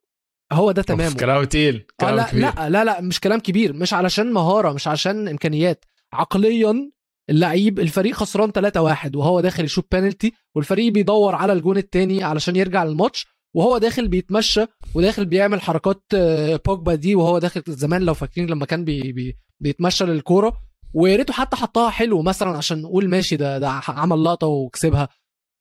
[0.52, 1.14] هو ده تمامه.
[1.16, 2.42] كلام تقيل آه كلام لا كبير.
[2.42, 5.84] لا لا لا مش كلام كبير مش علشان مهارة مش عشان إمكانيات.
[6.12, 6.90] عقليا
[7.30, 12.84] اللعيب الفريق خسران 3-1 وهو داخل يشوط بينالتي والفريق بيدور على الجون التاني علشان يرجع
[12.84, 18.46] للماتش وهو داخل بيتمشى وداخل بيعمل حركات آه، بوجبا دي وهو داخل زمان لو فاكرين
[18.50, 20.52] لما كان بي بي بيتمشى للكورة.
[20.94, 25.08] ويا ريته حتى حطها حلو مثلا عشان نقول ماشي ده ده عمل لقطة وكسبها.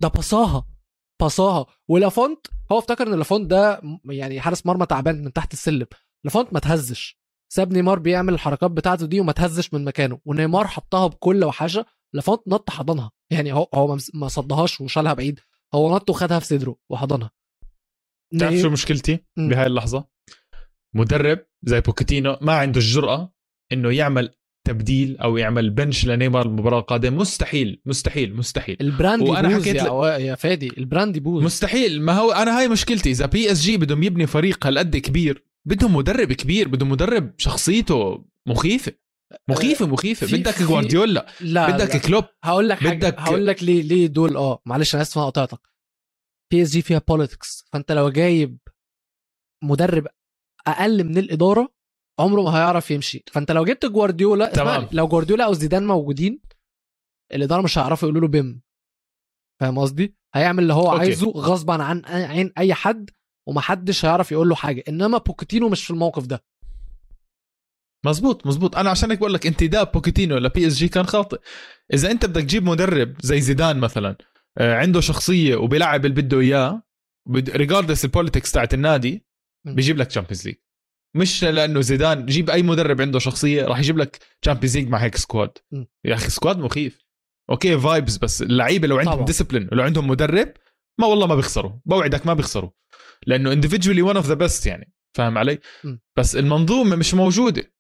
[0.02, 0.66] ده باصاها
[1.22, 5.88] باصاها ولافونت هو افتكر إن لافونت ده يعني حارس مرمى تعبان من تحت السلم.
[6.26, 7.22] لافونت ما تهزش.
[7.54, 10.20] ساب نيمار بيعمل الحركات بتاعته دي وما تهزش من مكانه.
[10.26, 11.86] ونيمار حطها بكل وحشة.
[12.14, 13.12] لافونت نط حضنها.
[13.32, 15.40] يعني هو هو ما صدهاش وشالها بعيد.
[15.74, 17.32] هو نط وخدها في صدره وحضنها.
[18.40, 19.26] تعرف شو مشكلتي.
[19.38, 20.08] بهاي اللحظة؟
[20.96, 23.34] مدرب زي بوكيتينو ما عنده الجرأة
[23.72, 24.36] إنه يعمل
[24.68, 27.18] تبديل أو يعمل bench لنيمار المباراة القادمة.
[27.18, 28.78] مستحيل مستحيل مستحيل.
[28.82, 31.44] ال brand وأنا يبوظ حكيت يا, عوا- يا فادي البراند يبوظ.
[31.44, 32.02] مستحيل.
[32.02, 33.12] ما هو أنا هاي مشكلتي.
[33.12, 38.26] إذا بي اس جي بدهم يبني فريق هالقد كبير بدهم مدرب كبير بدهم مدرب شخصيته
[38.48, 38.92] مخيفة.
[39.50, 40.28] مخيفة مخيفة.
[40.28, 42.02] في- بدك في- جوارديولا لا بدك لا.
[42.02, 45.60] كلوب هقول لك بدك- هقول لك ليه ليه دول آه معلش أنا آسف أنا قطعتك.
[46.52, 48.58] بي اس جي فيها politics فأنت لو جايب
[49.64, 50.08] مدرب
[50.68, 51.74] أقل من الإدارة
[52.20, 53.24] عمره ما هيعرف يمشي.
[53.32, 54.88] فانت لو جبت جوارديولا تمام.
[54.92, 56.42] لو جوارديولا أو زيدان موجودين
[57.34, 58.62] الاداره مش هيعرفوا يقولوا له بم.
[59.60, 61.00] فاهم قصدي؟ هيعمل اللي هو okay.
[61.00, 63.10] عايزه غصبا عن عين أي حد
[63.48, 64.84] ومحدش هيعرف يقول له حاجة.
[64.90, 66.44] إنما بوكيتينو مش في الموقف ده.
[68.06, 71.40] مزبوط مزبوط أنا عشان هيك بقول لك انتداب بوكيتينو لبي اس جي كان خاطئ.
[71.94, 74.16] إذا أنت بدك تجيب مدرب زي زيدان مثلا
[74.58, 76.84] آه، عنده شخصية وبيلعب اللي بده إياه
[77.36, 79.26] regardless ال politics تاعت النادي.
[79.66, 80.56] بيجيب لك Champions League
[81.16, 85.16] مش لأنه زيدان جيب أي مدرب عنده شخصية راح يجيب لك Champions League مع هيك
[85.16, 85.58] squad.
[86.06, 87.06] يا أخي squad مخيف.
[87.50, 89.26] okay vibes بس اللعيبة لو عندهم طبعا.
[89.26, 90.54] discipline ولو عندهم مدرب
[91.00, 91.72] ما والله ما بيخسروا.
[91.86, 92.70] بوعدك ما بيخسروا.
[93.28, 94.94] لأنه individually one of the best يعني.
[95.18, 95.98] فاهم علي؟ م.
[96.18, 97.74] بس المنظومة مش موجودة.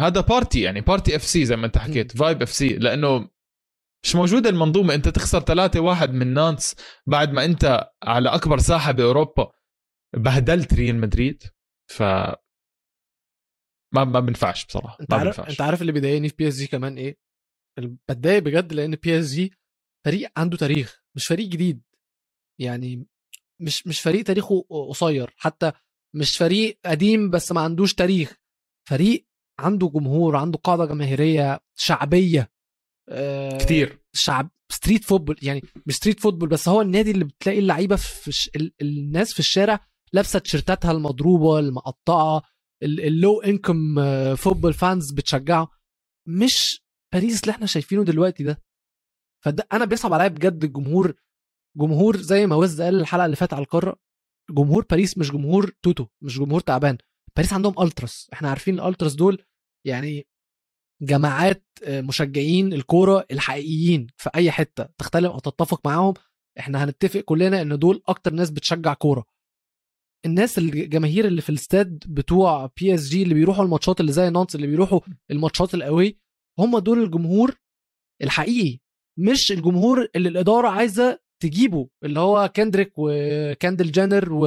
[0.00, 3.28] هذا party يعني party FC زي ما انت حكيت vibe FC لأنه
[4.04, 4.94] مش موجودة المنظومة.
[4.94, 6.76] انت تخسر 3 واحد من نانت
[7.06, 9.52] بعد ما انت على أكبر ساحة بأوروبا
[10.16, 11.42] بهدلت ريال مدريد.
[11.90, 12.02] ف
[13.92, 16.96] ما ما بنفعش بصراحة انت عارف انت عارف اللي بيضايقني في بي اس جي كمان
[16.98, 17.18] إيه؟
[18.08, 19.52] بتضايق بجد لأن بي اس جي
[20.06, 21.82] فريق عنده تاريخ مش فريق جديد.
[22.60, 23.06] يعني
[23.60, 25.72] مش مش فريق تاريخه قصير حتى
[26.16, 28.36] مش فريق قديم بس ما عندوش تاريخ.
[28.88, 29.26] فريق
[29.60, 32.52] عنده جمهور عنده قاعدة جماهيرية شعبية.
[33.08, 37.96] آه، كثير شعب street football يعني مش street football بس هو النادي اللي بتلاقي اللعيبة
[37.96, 38.50] في ش...
[38.56, 38.72] ال...
[38.82, 39.80] الناس في الشارع
[40.12, 42.42] لابسة تيشيرتاتها المضروبة المقطعة
[42.82, 43.94] ال low income
[44.34, 45.68] football fans بتشجعه.
[46.28, 46.82] مش
[47.14, 48.62] باريس اللي إحنا شايفينه دلوقتي ده.
[49.44, 51.14] فده أنا بيصعب عليا بجد الجمهور
[51.76, 53.96] جمهور زي ما وز قال الحلقة اللي فاتت على القارة.
[54.50, 56.98] جمهور باريس مش جمهور توتو مش جمهور تعبان.
[57.36, 59.44] باريس عندهم ألتراس إحنا عارفين الالتراس دول
[59.86, 60.26] يعني
[61.02, 66.14] جماعات آه، مشجعين الكورة الحقيقيين في أي حتة تختلف أو تتفق معاهم.
[66.58, 69.24] إحنا هنتفق كلنا إن دول أكتر ناس بتشجع كورة.
[70.26, 74.54] الناس الجماهير اللي في الاستاد بتوع بي اس جي اللي بيروحوا الماتشات اللي زي نانس
[74.54, 75.00] اللي بيروحوا
[75.30, 76.18] الماتشات القوي
[76.58, 77.54] هم دول الجمهور
[78.22, 78.78] الحقيقي
[79.18, 84.40] مش الجمهور اللي الإدارة عايزة تجيبه اللي هو كندريك وكيندال جينر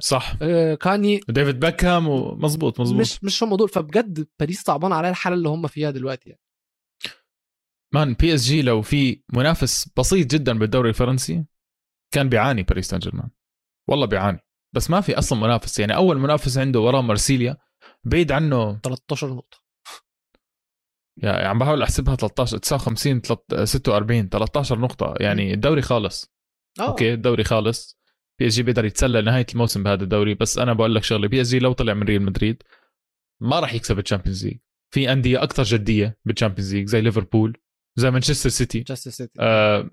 [0.00, 0.36] صح.
[0.42, 3.68] وكاني وديفيد بيكهام ومظبوط مظبوط مش مش هم دول.
[3.68, 6.42] فبجد باريس صعبان عليها الحالة اللي هم فيها دلوقتي يعني.
[7.94, 11.44] مان بي اس جي لو في منافس بسيط جدا بالدوري الفرنسي
[12.14, 13.30] كان بيعاني باريس سان جيرمان.
[13.88, 14.40] والله بيعاني.
[14.72, 15.78] بس ما في أصلا منافس.
[15.78, 17.56] يعني أول منافس عنده وراه مارسيليا
[18.04, 19.58] بعيد عنه 13 نقطة.
[21.16, 23.22] يعني عم بحاول أحسبها 13 59
[23.64, 25.14] 46 13 نقطة.
[25.20, 26.32] يعني الدوري خالص.
[26.80, 26.88] أوه.
[26.88, 28.00] okay الدوري خالص.
[28.38, 30.34] بي إس جي بيقدر يتسلى نهاية الموسم بهذا الدوري.
[30.34, 32.62] بس أنا بقول لك شغلة بي إس جي لو طلع من ريال مدريد
[33.40, 34.58] ما راح يكسب ال Champions League.
[34.94, 37.56] في أندية أكثر جدية بال Champions League زي ليفربول
[37.96, 38.78] زي مانشستر سيتي.
[38.78, 39.32] مانشستر سيتي.
[39.40, 39.90] آه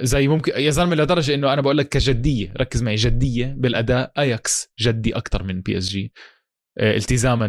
[0.00, 4.72] زي ممكن يا زلمة لدرجة إنه أنا بقول لك كجدية ركز معي جدية بالأداء اياكس
[4.80, 6.12] جدي أكثر من بي اس جي
[6.78, 7.46] آه التزاما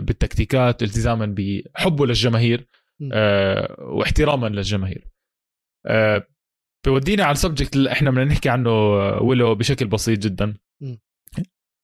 [0.00, 2.68] بالتكتيكات التزاما بحبه للجماهير
[3.12, 5.08] آه واحتراما للجماهير.
[5.86, 6.26] آه
[6.86, 8.70] بودينا على ال subject اللي إحنا بدنا نحكي عنه
[9.20, 10.56] ويلو بشكل بسيط جدا.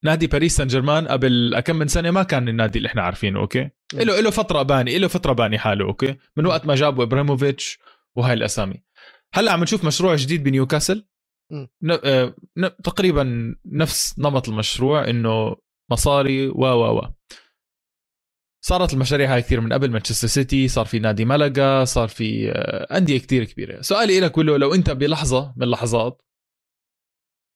[0.03, 3.69] نادي باريس سان جيرمان قبل كم من سنة ما كان النادي اللي إحنا عارفينه okay؟
[3.93, 7.79] له له فترة باني له فترة باني حاله okay؟ من وقت ما جابوا إبراهيموفيتش
[8.15, 8.83] وهاي الأسامي.
[9.33, 11.07] هلا عم نشوف مشروع جديد بنيوكاسل؟
[11.83, 11.91] ن...
[12.03, 12.35] آه...
[12.83, 15.55] تقريبا نفس نمط المشروع إنه
[15.91, 17.13] مصاري و و و.
[18.65, 22.49] صارت المشاريع هاي كثير من قبل مانشستر سيتي صار في نادي ملقا صار في
[22.91, 23.81] أندية كثير كبيرة.
[23.81, 26.21] سؤالي لك كله لو أنت بلحظة من اللحظات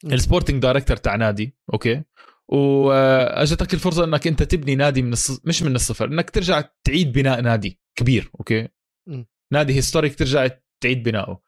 [0.06, 2.04] ال sporting director تاع نادي okay
[2.48, 5.46] واجتك الفرصة إنك أنت تبني نادي من الص...
[5.46, 8.68] مش من الصفر إنك ترجع تعيد بناء نادي كبير okay؟
[9.08, 9.24] م.
[9.54, 10.48] نادي historic ترجع
[10.84, 11.42] تعيد بنائه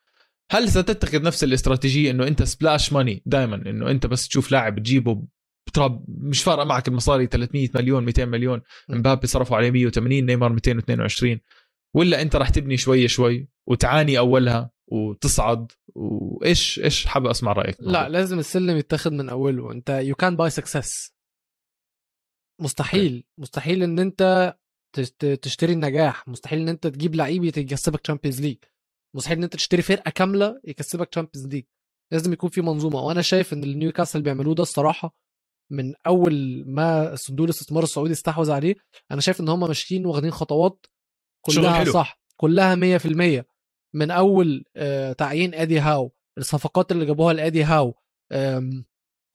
[0.52, 5.28] هل ستتخذ نفس الاستراتيجية إنه أنت splash money دائما إنه أنت بس تشوف لاعب تجيبه
[5.74, 11.40] ترى مش فارقه معك المصاري 300 مليون 200 مليون مبابي صرفوا عليه 180 نيمار 222
[11.96, 18.10] ولا أنت راح تبني شوي شوي وتعاني أولها وتصعد وإيش إيش حابب أسمع رأيك؟ لا
[18.10, 19.72] لازم السلم يتاخد من أوله.
[19.72, 21.16] أنت يو كان باي سكسس
[22.62, 23.24] مستحيل.
[23.38, 24.54] مستحيل إن أنت
[25.42, 26.28] تشتري النجاح.
[26.28, 28.58] مستحيل إن أنت تجيب لعيب يكسبك Champions League
[29.16, 31.64] مستحيل إن أنت تشتري فرقة كاملة يكسبك Champions League
[32.12, 33.02] لازم يكون في منظومة.
[33.02, 35.16] وأنا شايف إن النيوكاسل بيعملوه ده الصراحة
[35.72, 38.76] من أول ما صندوق الاستثمار السعودي استحوذ عليه
[39.12, 40.86] أنا شايف إن هم ماشيين واخدين خطوات
[41.42, 42.76] كلها صح كلها
[43.42, 43.44] 100%
[43.94, 47.96] من أول آه تعيين ادي هاو الصفقات اللي جابوها لادي هاو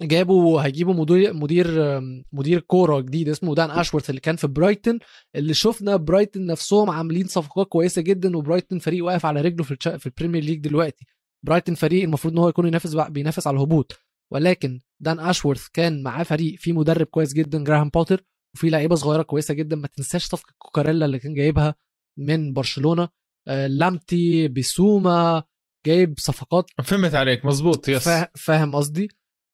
[0.03, 2.01] جابوا هيجيبوا مدير مدير
[2.33, 4.99] مدير كورة جديد اسمه دان أشورث اللي كان في برايتن
[5.37, 10.07] اللي شفنا برايتن نفسهم عاملين صفقات كويسة جدا وبرايتن فريق واقف على رجله في في
[10.07, 11.07] ال Premier League دلوقتي.
[11.47, 14.01] برايتن فريق المفروض إن هو يكون ينافس بينافس على الهبوط.
[14.33, 18.25] ولكن دان أشورث كان معاه فريق فيه مدرب كويس جدا جراهام بوتر
[18.55, 19.77] وفي لعيبة صغيرة كويسة جدا.
[19.77, 21.75] ما تنساش صفقة كوكاريلا اللي كان جايبها
[22.19, 23.09] من برشلونة.
[23.49, 25.43] آه لامتي بيسوما
[25.87, 28.29] جايب صفقات فهمت عليك مظبوط yes فا...
[28.35, 29.09] فاهم قصدي؟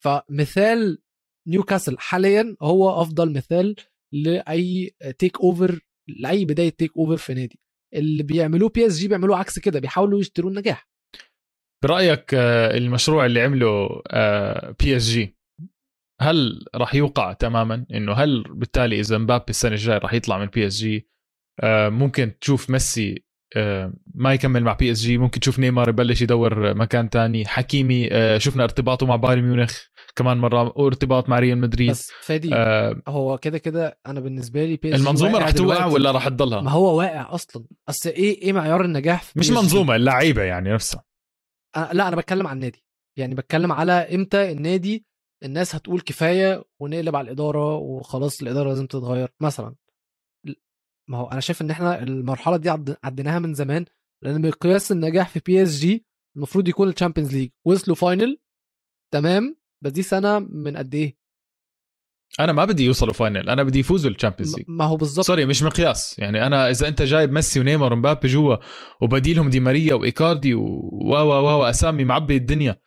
[0.05, 0.99] فمثال
[1.49, 3.77] نيوكاسل حاليا هو أفضل مثال
[4.13, 7.61] لأي takeover لأي بداية takeover في نادي.
[7.95, 10.89] اللي بيعملوه بي اس جي بيعملوه عكس كده بيحاولوا يشتروا النجاح.
[11.85, 13.89] برأيك المشروع اللي عمله
[14.81, 15.37] بي اس جي
[16.21, 20.67] هل راح يوقع تماما؟ إنه هل بالتالي إذا مبابي السنة الجاية راح يطلع من بي
[20.67, 21.09] اس جي
[21.89, 23.26] ممكن تشوف ميسي
[24.15, 27.47] ما يكمل مع بي اس جي ممكن تشوف نيمار يبلش يدور مكان تاني.
[27.47, 29.79] حكيمي شفنا ارتباطه مع بايرن ميونخ
[30.17, 31.91] كمان مرة وارتباط مع ريال مدريد.
[31.91, 36.11] بس فادي آه هو كده كده أنا بالنسبة لي بي اس المنظومة راح توقع ولا
[36.11, 37.65] راح تضلها؟ ما هو واقع أصلا.
[37.89, 41.05] اصل إيه إيه معيار النجاح في مش منظومة اللعيبة يعني نفسها.
[41.77, 42.85] أنا لا أنا بتكلم عن النادي.
[43.19, 45.05] يعني بتكلم على إمتى النادي
[45.45, 49.29] الناس هتقول كفاية ونقلب على الإدارة وخلاص الإدارة لازم تتغير.
[49.41, 49.75] مثلا
[51.09, 52.71] ما هو أنا شايف إن إحنا المرحلة دي
[53.05, 53.85] عديناها من زمان
[54.23, 58.39] لأن مقياس النجاح في بي اس جي المفروض يكون ال Champions League وصلوا final
[59.13, 61.17] تمام؟ بس دي سنة من قد إيه؟
[62.41, 65.47] أنا ما بدي يوصلوا final أنا بدي يفوزوا ال Champions League ما هو بالظبط sorry
[65.47, 66.19] مش مقياس.
[66.19, 68.57] يعني أنا إذا أنت جايب ميسي ونيمار ومبابي جوا
[69.01, 70.63] وبديلهم دي ماريا وإيكاردي و
[71.05, 72.81] و و أسامي معبي الدنيا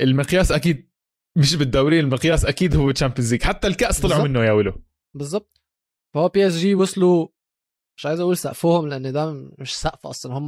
[0.00, 0.90] المقياس أكيد
[1.36, 4.82] مش بالدوري المقياس أكيد هو ال Champions League حتى الكأس طلعوا منه يا ولو
[5.14, 5.55] بالظبط
[6.16, 7.28] فهو بي اس جي وصلوا
[7.96, 10.46] مش عايز أقول سقفهم لأن ده مش سقف أصلا هم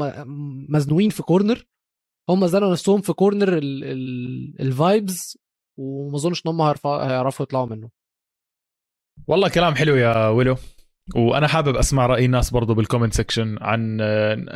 [0.69, 1.67] مزنوقين في corner
[2.31, 3.59] هم زنقوا نفسهم في corner
[4.61, 5.39] ال vibes
[5.79, 7.91] وما أظنش إن هم هيعرفوا يطلعوا منه.
[9.27, 10.57] والله كلام حلو يا ويلو.
[11.17, 13.97] وأنا حابب أسمع رأي الناس برضو بال comment section عن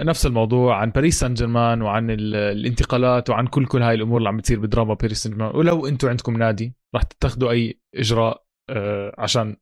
[0.06, 4.36] نفس الموضوع عن باريس سان جيرمان وعن الانتقالات وعن كل كل هاي الأمور اللي عم
[4.36, 9.56] بتصير بدراما باريس سان جيرمان ولو أنتم عندكم نادي راح تتخذوا أي إجراء آه، عشان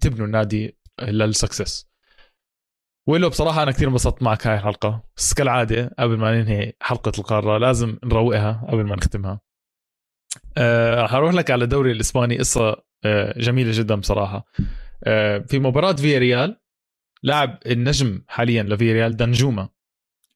[0.00, 1.90] تبنوا النادي لل success
[3.08, 5.04] ولو بصراحة أنا كثير انبسطت معك هاي الحلقة.
[5.16, 9.40] بس كالعادة قبل ما ننهي حلقة القارة لازم نروقها قبل ما نختمها.
[10.58, 12.38] أه حروح لك على الدوري الإسباني.
[12.38, 14.46] قصة أه جميلة جدا بصراحة.
[15.04, 16.60] أه في مباراة فياريال
[17.22, 19.68] لاعب النجم حاليا لفياريال دنجوما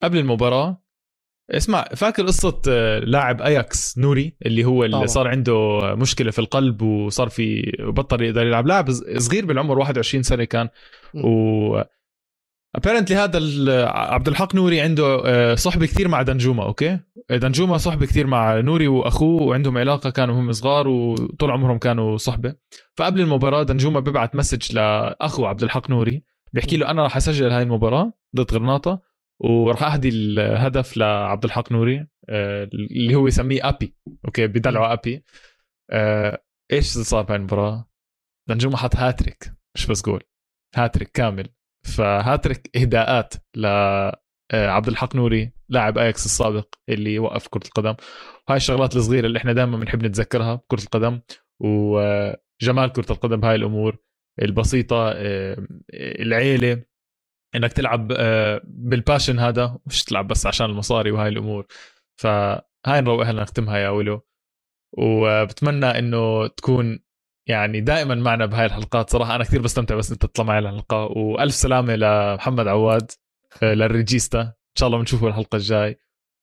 [0.03, 0.84] قبل المباراة
[1.51, 5.07] اسمع فاكر قصة آه، لاعب اياكس نوري اللي هو اللي طبعا.
[5.07, 8.67] صار عنده مشكلة في القلب وصار في بطل يقدر يلعب.
[8.67, 10.69] لاعب صغير بالعمر 21 سنة كان.
[11.15, 11.81] و
[12.77, 13.39] apparently هذا
[13.89, 16.99] عبد الحق نوري عنده آه، صحبه كثير مع دنجوما أوكي؟
[17.31, 22.55] دنجوما صحبه كثير مع نوري وأخوه وعندهم علاقة كانوا هم صغار وطول عمرهم كانوا صحبة.
[22.97, 26.23] فقبل المباراة دنجوما بيبعت message لأخو عبد الحق نوري
[26.53, 29.14] بيحكي له أنا راح أسجل هاي المباراة ضد غرناطة.
[29.45, 33.97] وراح أهدي الهدف لعبد الحق نوري آه، اللي هو يسميه أبي.
[34.25, 35.25] أوكي بدلعه أبي.
[35.91, 36.43] آه،
[36.73, 37.89] إيش صار بهاي المباراة؟
[38.49, 40.23] دنجوما حط هاتريك مش بس جول
[40.77, 41.49] هاتريك كامل.
[41.87, 47.95] فهاتريك إهداءات ل آه، عبد الحق نوري لاعب أياكس السابق اللي وقف كرة القدم.
[48.49, 51.21] وهاي الشغلات الصغيرة اللي إحنا دائما بنحب نتذكرها بكرة القدم.
[51.61, 53.97] وجمال كرة القدم بهاي الأمور.
[54.43, 55.13] البسيطة
[55.95, 56.94] العيلة.
[57.57, 61.67] إنك تلعب آه، بال passion هذا مش تلعب بس عشان المصاري وهاي الأمور.
[62.17, 64.27] فهاي نروقها نختمها يا ولو.
[64.99, 66.99] وبتمنى إنه تكون
[67.49, 69.11] يعني دائما معنا بهاي الحلقات.
[69.11, 73.11] صراحة أنا كثير بستمتع بس أنت تطلع معي الحلقة وألف سلامة لمحمد عواد
[73.63, 74.41] آه، للريجيستا.
[74.41, 75.99] إن شاء الله بنشوفه الحلقة الجاي.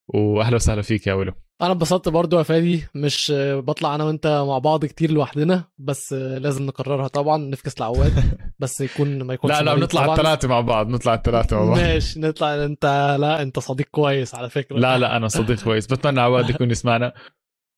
[0.08, 1.34] واهلا وسهلا فيك يا ولو.
[1.62, 2.84] أنا انبسطت برضو يا فادي.
[2.96, 8.14] مش بطلع أنا وأنت مع بعض كتير لوحدنا بس لازم نكررها طبعا نفكس العواد
[8.60, 12.20] بس يكون ما يكونش لا لا بنطلع الثلاثه مع بعض نطلع الثلاثه مع بعض ماشي
[12.20, 12.56] نطلع.
[12.66, 14.78] أنت لا أنت صديق كويس على فكرة.
[14.78, 15.88] لا لا أنا صديق كويس.
[15.88, 17.14] بتمنى عواد يكون يسمعنا.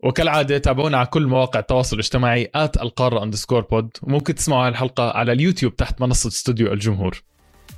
[0.04, 5.32] وكالعادة تابعونا على كل مواقع التواصل الاجتماعي at القارة underscore pod وممكن تسمعوا الحلقة على
[5.32, 7.24] اليوتيوب تحت منصة استوديو الجمهور.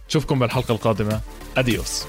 [0.10, 1.20] نشوفكم بالحلقة القادمة.
[1.58, 2.06] adiós